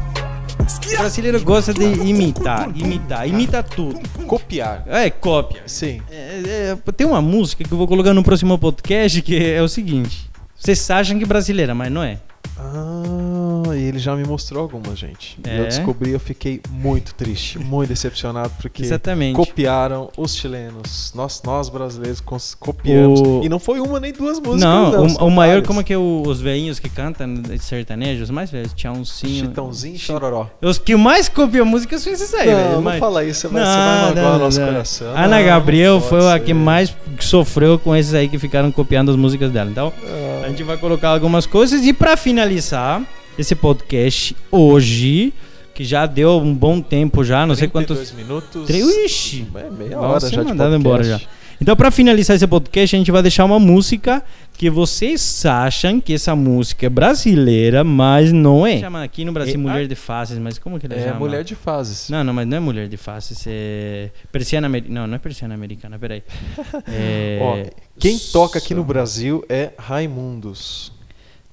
O 0.93 0.97
brasileiro 0.97 1.41
gosta 1.41 1.73
de 1.73 1.83
imitar, 1.83 2.69
imitar, 2.75 3.27
imita 3.27 3.63
tudo. 3.63 3.99
Copiar. 4.27 4.83
É, 4.87 5.09
cópia. 5.09 5.63
Sim. 5.65 6.01
É, 6.09 6.75
é, 6.87 6.91
tem 6.91 7.07
uma 7.07 7.21
música 7.21 7.63
que 7.63 7.71
eu 7.71 7.77
vou 7.77 7.87
colocar 7.87 8.13
no 8.13 8.23
próximo 8.23 8.57
podcast 8.57 9.21
que 9.21 9.35
é 9.35 9.61
o 9.61 9.67
seguinte. 9.67 10.29
Vocês 10.55 10.89
acham 10.89 11.17
que 11.17 11.23
é 11.23 11.27
brasileira, 11.27 11.73
mas 11.73 11.91
não 11.91 12.03
é. 12.03 12.19
Ah, 12.57 13.32
e 13.75 13.81
ele 13.81 13.99
já 13.99 14.15
me 14.15 14.23
mostrou 14.25 14.61
algumas, 14.63 14.97
gente. 14.97 15.37
E 15.45 15.49
Eu 15.49 15.63
É? 15.63 15.67
descobri, 15.67 16.11
eu 16.11 16.19
fiquei 16.19 16.61
muito 16.69 17.13
triste, 17.15 17.57
muito 17.59 17.89
decepcionado, 17.89 18.51
porque 18.61 18.83
Exatamente. 18.83 19.35
copiaram 19.35 20.09
os 20.17 20.35
chilenos. 20.35 21.11
Nós, 21.15 21.41
nós 21.43 21.69
brasileiros 21.69 22.21
copiamos. 22.59 23.19
O- 23.21 23.41
E 23.43 23.49
não 23.49 23.59
foi 23.59 23.79
uma 23.79 23.99
nem 23.99 24.11
duas 24.11 24.39
músicas. 24.39 24.61
Não, 24.61 25.09
são 25.09 25.25
o, 25.25 25.27
o 25.27 25.31
maior, 25.31 25.51
várias. 25.53 25.67
como 25.67 25.81
é 25.81 25.83
que 25.83 25.93
é 25.93 25.97
o- 25.97 26.23
os 26.25 26.39
velhinhos 26.41 26.79
que 26.79 26.89
cantam 26.89 27.41
sertanejos, 27.59 28.23
os 28.23 28.29
mais 28.29 28.49
velhos, 28.51 28.73
Tchãozinho. 28.73 29.45
Chitãozinho 29.45 29.95
e 29.95 29.99
Chororó. 29.99 30.47
Os 30.61 30.77
que 30.77 30.95
mais 30.95 31.27
copiam 31.29 31.65
música 31.65 31.97
são 31.99 32.11
esses 32.13 32.33
aí, 32.33 32.49
Não, 32.49 32.55
velho. 32.55 32.71
não 32.75 32.81
mas- 32.81 32.99
fala 32.99 33.23
isso, 33.23 33.41
você 33.41 33.47
vai- 33.47 33.63
você 33.63 33.69
vai 33.77 34.01
magoar 34.15 34.35
o 34.35 34.39
nosso 34.39 34.59
coração. 34.59 35.07
Ana 35.15 35.39
Não, 35.39 35.45
Gabriel 35.45 35.93
não 35.95 36.01
foi 36.01 36.31
a 36.31 36.39
que 36.39 36.53
mais 36.53 36.95
sofreu 37.19 37.77
com 37.79 37.95
esses 37.95 38.13
aí 38.13 38.27
que 38.27 38.37
ficaram 38.39 38.71
copiando 38.71 39.09
as 39.11 39.15
músicas 39.15 39.51
dela. 39.51 39.69
Então, 39.69 39.91
Ah. 40.05 40.43
a 40.45 40.49
gente 40.49 40.63
vai 40.63 40.77
colocar 40.77 41.09
algumas 41.09 41.45
coisas 41.45 41.85
e 41.85 41.93
pra 41.93 42.15
finalizar 42.17 43.01
esse 43.37 43.55
podcast 43.55 44.35
hoje, 44.51 45.33
que 45.73 45.83
já 45.83 46.05
deu 46.05 46.37
um 46.39 46.53
bom 46.53 46.81
tempo 46.81 47.23
já, 47.23 47.45
não 47.45 47.55
sei 47.55 47.67
32 47.67 48.09
quantos. 48.09 48.13
minutos. 48.25 48.67
Tre- 48.67 49.05
Ixi! 49.05 49.47
É 49.55 49.69
meia 49.69 49.97
Vai 49.97 50.09
hora 50.09 50.19
já 50.19 50.29
de 50.29 50.35
mandado 50.49 50.57
podcast. 50.57 50.75
embora 50.79 51.03
já. 51.03 51.21
Então, 51.61 51.77
pra 51.77 51.91
finalizar 51.91 52.35
esse 52.35 52.45
podcast, 52.45 52.93
a 52.93 52.99
gente 52.99 53.11
vai 53.11 53.21
deixar 53.21 53.45
uma 53.45 53.57
música 53.59 54.21
que 54.57 54.69
vocês 54.69 55.45
acham 55.45 56.01
que 56.01 56.13
essa 56.13 56.35
música 56.35 56.87
é 56.87 56.89
brasileira, 56.89 57.85
mas 57.85 58.33
não 58.33 58.67
é. 58.67 58.79
Chama 58.79 59.01
aqui 59.03 59.23
no 59.23 59.31
Brasil 59.31 59.53
É- 59.53 59.57
Mulher 59.57 59.87
de 59.87 59.95
Faces, 59.95 60.37
mas 60.39 60.57
como 60.59 60.77
que 60.77 60.87
ele 60.87 60.95
É 60.95 61.03
chama? 61.05 61.19
mulher 61.19 61.43
de 61.43 61.55
fases. 61.55 62.09
Não, 62.09 62.21
não, 62.23 62.33
mas 62.33 62.45
não 62.47 62.57
é 62.57 62.59
Mulher 62.59 62.89
de 62.89 62.97
Faces, 62.97 63.45
é 63.47 64.09
persiana 64.29 64.67
americana. 64.67 64.99
Não, 65.01 65.07
não 65.07 65.15
é 65.15 65.19
persiana 65.19 65.53
americana, 65.53 65.97
peraí. 65.97 66.21
É... 66.87 67.39
Ó, 67.41 67.57
quem 67.97 68.17
toca 68.17 68.59
aqui 68.59 68.73
no 68.73 68.83
Brasil 68.83 69.45
é 69.47 69.71
Raimundos. 69.77 70.91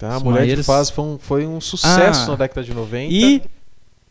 Tá? 0.01 0.17
Os 0.17 0.23
Mulher 0.23 0.57
de 0.57 0.63
Fases 0.63 0.91
foi 0.91 1.05
um, 1.05 1.19
foi 1.21 1.47
um 1.47 1.61
sucesso 1.61 2.25
Ah. 2.25 2.31
na 2.31 2.37
década 2.37 2.65
de 2.65 2.73
90. 2.73 3.13
E 3.13 3.43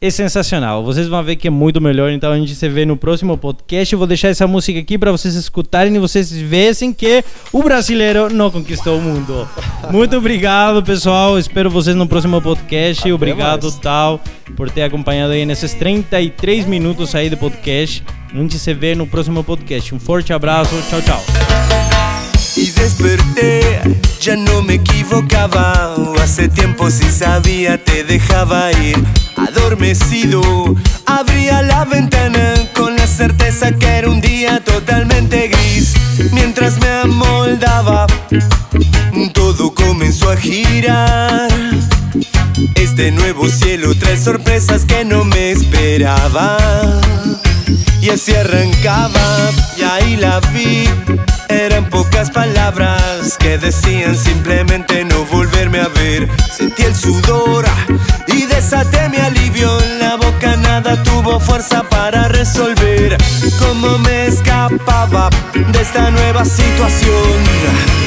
é 0.02 0.10
sensacional. 0.12 0.82
Vocês 0.84 1.08
vão 1.10 1.22
ver 1.24 1.36
que 1.36 1.48
é 1.48 1.52
muito 1.52 1.82
melhor. 1.82 2.12
Então 2.12 2.32
a 2.32 2.38
gente 2.38 2.54
se 2.56 2.70
vê 2.70 2.86
no 2.86 2.96
próximo 2.96 3.36
podcast. 3.38 3.92
Eu 3.92 3.98
vou 3.98 4.08
deixar 4.08 4.30
essa 4.30 4.46
música 4.48 4.80
aqui 4.80 4.98
para 5.00 5.12
vocês 5.12 5.34
escutarem 5.36 5.94
e 5.96 6.00
vocês 6.00 6.32
vejam 6.32 6.94
que 6.94 7.24
o 7.52 7.64
brasileiro 7.64 8.30
não 8.30 8.50
conquistou 8.52 8.98
o 9.00 9.02
mundo. 9.02 9.50
Muito 9.92 10.16
obrigado, 10.16 10.82
pessoal. 10.84 11.38
Espero 11.40 11.70
vocês 11.72 11.96
no 11.96 12.08
próximo 12.08 12.40
podcast. 12.40 13.02
Até 13.02 13.12
obrigado, 13.14 13.64
mais. 13.64 13.76
Tal, 13.78 14.22
por 14.56 14.70
ter 14.70 14.84
acompanhado 14.84 15.34
aí 15.34 15.44
nesses 15.46 15.74
33 15.74 16.66
minutos 16.68 17.14
aí 17.16 17.30
de 17.32 17.36
podcast. 17.36 18.04
A 18.32 18.38
gente 18.38 18.60
se 18.60 18.74
vê 18.76 18.94
no 18.94 19.08
próximo 19.08 19.44
podcast. 19.44 19.94
Um 19.96 20.00
forte 20.00 20.32
abraço. 20.32 20.76
Tchau, 20.90 21.02
tchau. 21.02 21.49
Y 22.60 22.72
desperté, 22.72 23.80
ya 24.20 24.36
no 24.36 24.62
me 24.62 24.74
equivocaba, 24.76 25.96
hace 26.22 26.50
tiempo 26.50 26.92
si 26.92 27.10
sabía 27.10 27.82
te 27.82 28.04
dejaba 28.04 28.72
ir, 28.74 29.02
adormecido, 29.38 30.76
abría 31.06 31.62
la 31.62 31.86
ventana 31.86 32.56
con 32.76 32.98
la 32.98 33.08
certeza 33.08 33.72
que 33.72 33.88
era 33.88 34.10
un 34.10 34.20
día 34.20 34.62
totalmente 34.62 35.48
gris, 35.48 35.94
mientras 36.34 36.82
me 36.82 36.90
amoldaba, 36.90 38.08
todo 39.34 39.74
comenzó 39.74 40.30
a 40.30 40.36
girar. 40.36 41.50
Este 42.76 43.12
nuevo 43.12 43.48
cielo 43.48 43.96
trae 43.96 44.18
sorpresas 44.18 44.84
que 44.84 45.06
no 45.06 45.24
me 45.24 45.52
esperaba. 45.52 46.58
Y 48.02 48.10
así 48.10 48.34
arrancaba, 48.34 49.52
y 49.78 49.84
ahí 49.84 50.18
la 50.18 50.40
vi. 50.52 50.79
Que 53.50 53.58
decían 53.58 54.16
simplemente 54.16 55.04
no 55.06 55.26
volverme 55.26 55.80
a 55.80 55.88
ver. 55.88 56.30
Sentí 56.56 56.84
el 56.84 56.96
sudor 56.96 57.66
y 58.28 58.46
desaté 58.46 59.10
mi 59.10 59.18
alivio. 59.18 59.76
La 60.00 60.18
boca 60.18 60.56
nada 60.56 61.02
tuvo 61.02 61.40
fuerza 61.40 61.82
para 61.82 62.28
resolver 62.28 63.18
cómo 63.58 63.98
me 63.98 64.28
escapaba 64.28 65.32
de 65.54 65.82
esta 65.82 66.12
nueva 66.12 66.46
situación 66.46 67.99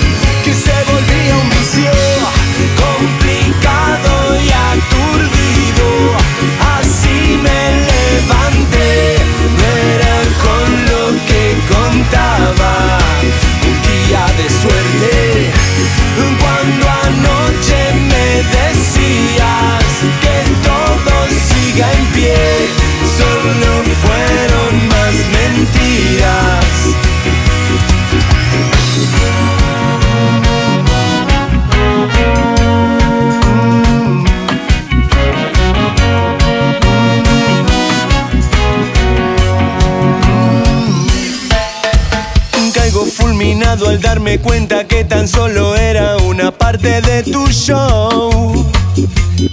cuenta 44.41 44.87
que 44.87 45.05
tan 45.05 45.29
solo 45.29 45.75
era 45.77 46.17
una 46.19 46.51
parte 46.51 47.01
de 47.03 47.23
tu 47.23 47.47
show. 47.49 48.71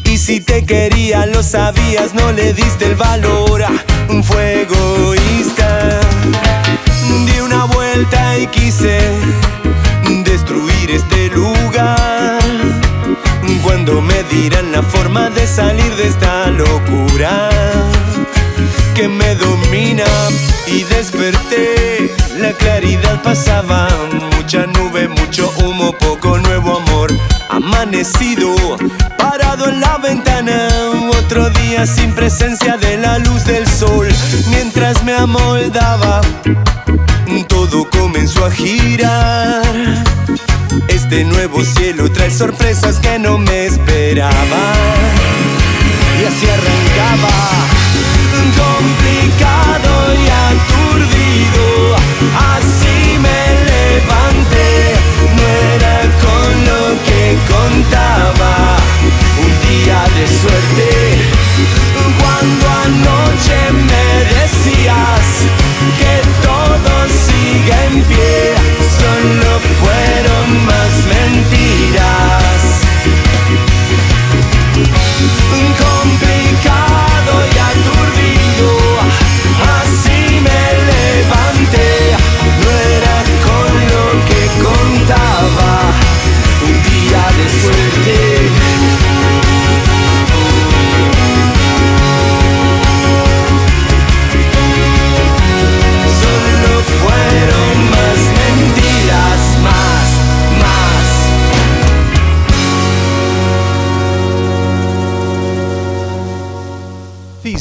Y 0.06 0.18
si 0.18 0.40
te 0.40 0.66
quería 0.66 1.26
lo 1.26 1.44
sabías, 1.44 2.14
no 2.14 2.32
le 2.32 2.54
diste 2.54 2.86
el 2.86 2.96
valor. 2.96 3.64
ah, 3.64 3.72
Fue 4.24 4.62
egoísta. 4.62 6.00
Di 7.26 7.40
una 7.42 7.66
vuelta 7.66 8.38
y 8.38 8.48
quise 8.48 9.00
destruir 10.24 10.92
este 10.92 11.30
lugar. 11.30 12.40
Cuando 13.64 14.02
me 14.02 14.24
dirán 14.32 14.72
la 14.72 14.82
forma 14.82 15.30
de 15.30 15.46
salir 15.48 15.96
de 15.96 16.08
esta 16.08 16.48
locura 16.48 17.50
que 19.00 19.08
me 19.08 19.34
domina 19.36 20.04
y 20.68 20.84
desperté. 20.84 22.14
La 22.38 22.52
claridad 22.52 23.22
pasaba, 23.22 23.88
mucha 24.36 24.66
nube, 24.66 25.08
mucho 25.08 25.54
humo, 25.60 25.94
poco 25.94 26.38
nuevo 26.38 26.80
amor. 26.80 27.10
Amanecido, 27.50 28.54
parado 29.18 29.70
en 29.70 29.80
la 29.80 29.98
ventana, 30.00 30.68
otro 31.18 31.50
día 31.50 31.88
sin 31.88 32.12
presencia 32.14 32.76
de 32.76 32.98
la 32.98 33.20
luz 33.20 33.46
del 33.46 33.66
sol. 33.68 34.10
Mientras 34.50 35.02
me 35.06 35.14
amoldaba, 35.14 36.20
todo 37.48 37.90
comenzó 37.90 38.46
a 38.46 38.52
girar. 38.52 39.64
Este 40.90 41.24
nuevo 41.24 41.64
cielo 41.64 42.12
trae 42.12 42.32
sorpresas 42.32 42.98
que 42.98 43.18
no 43.18 43.38
me 43.38 43.66
esperaba 43.66 44.74
y 46.22 46.26
así 46.26 46.48
arrancaba 46.50 47.89
complicado 48.48 50.14
y 50.14 50.28
a 50.30 50.50
tu 50.68 50.89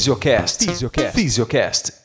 Physiocast. 0.08 0.64
Physiocast. 0.66 1.12
Physiocast. 1.12 1.97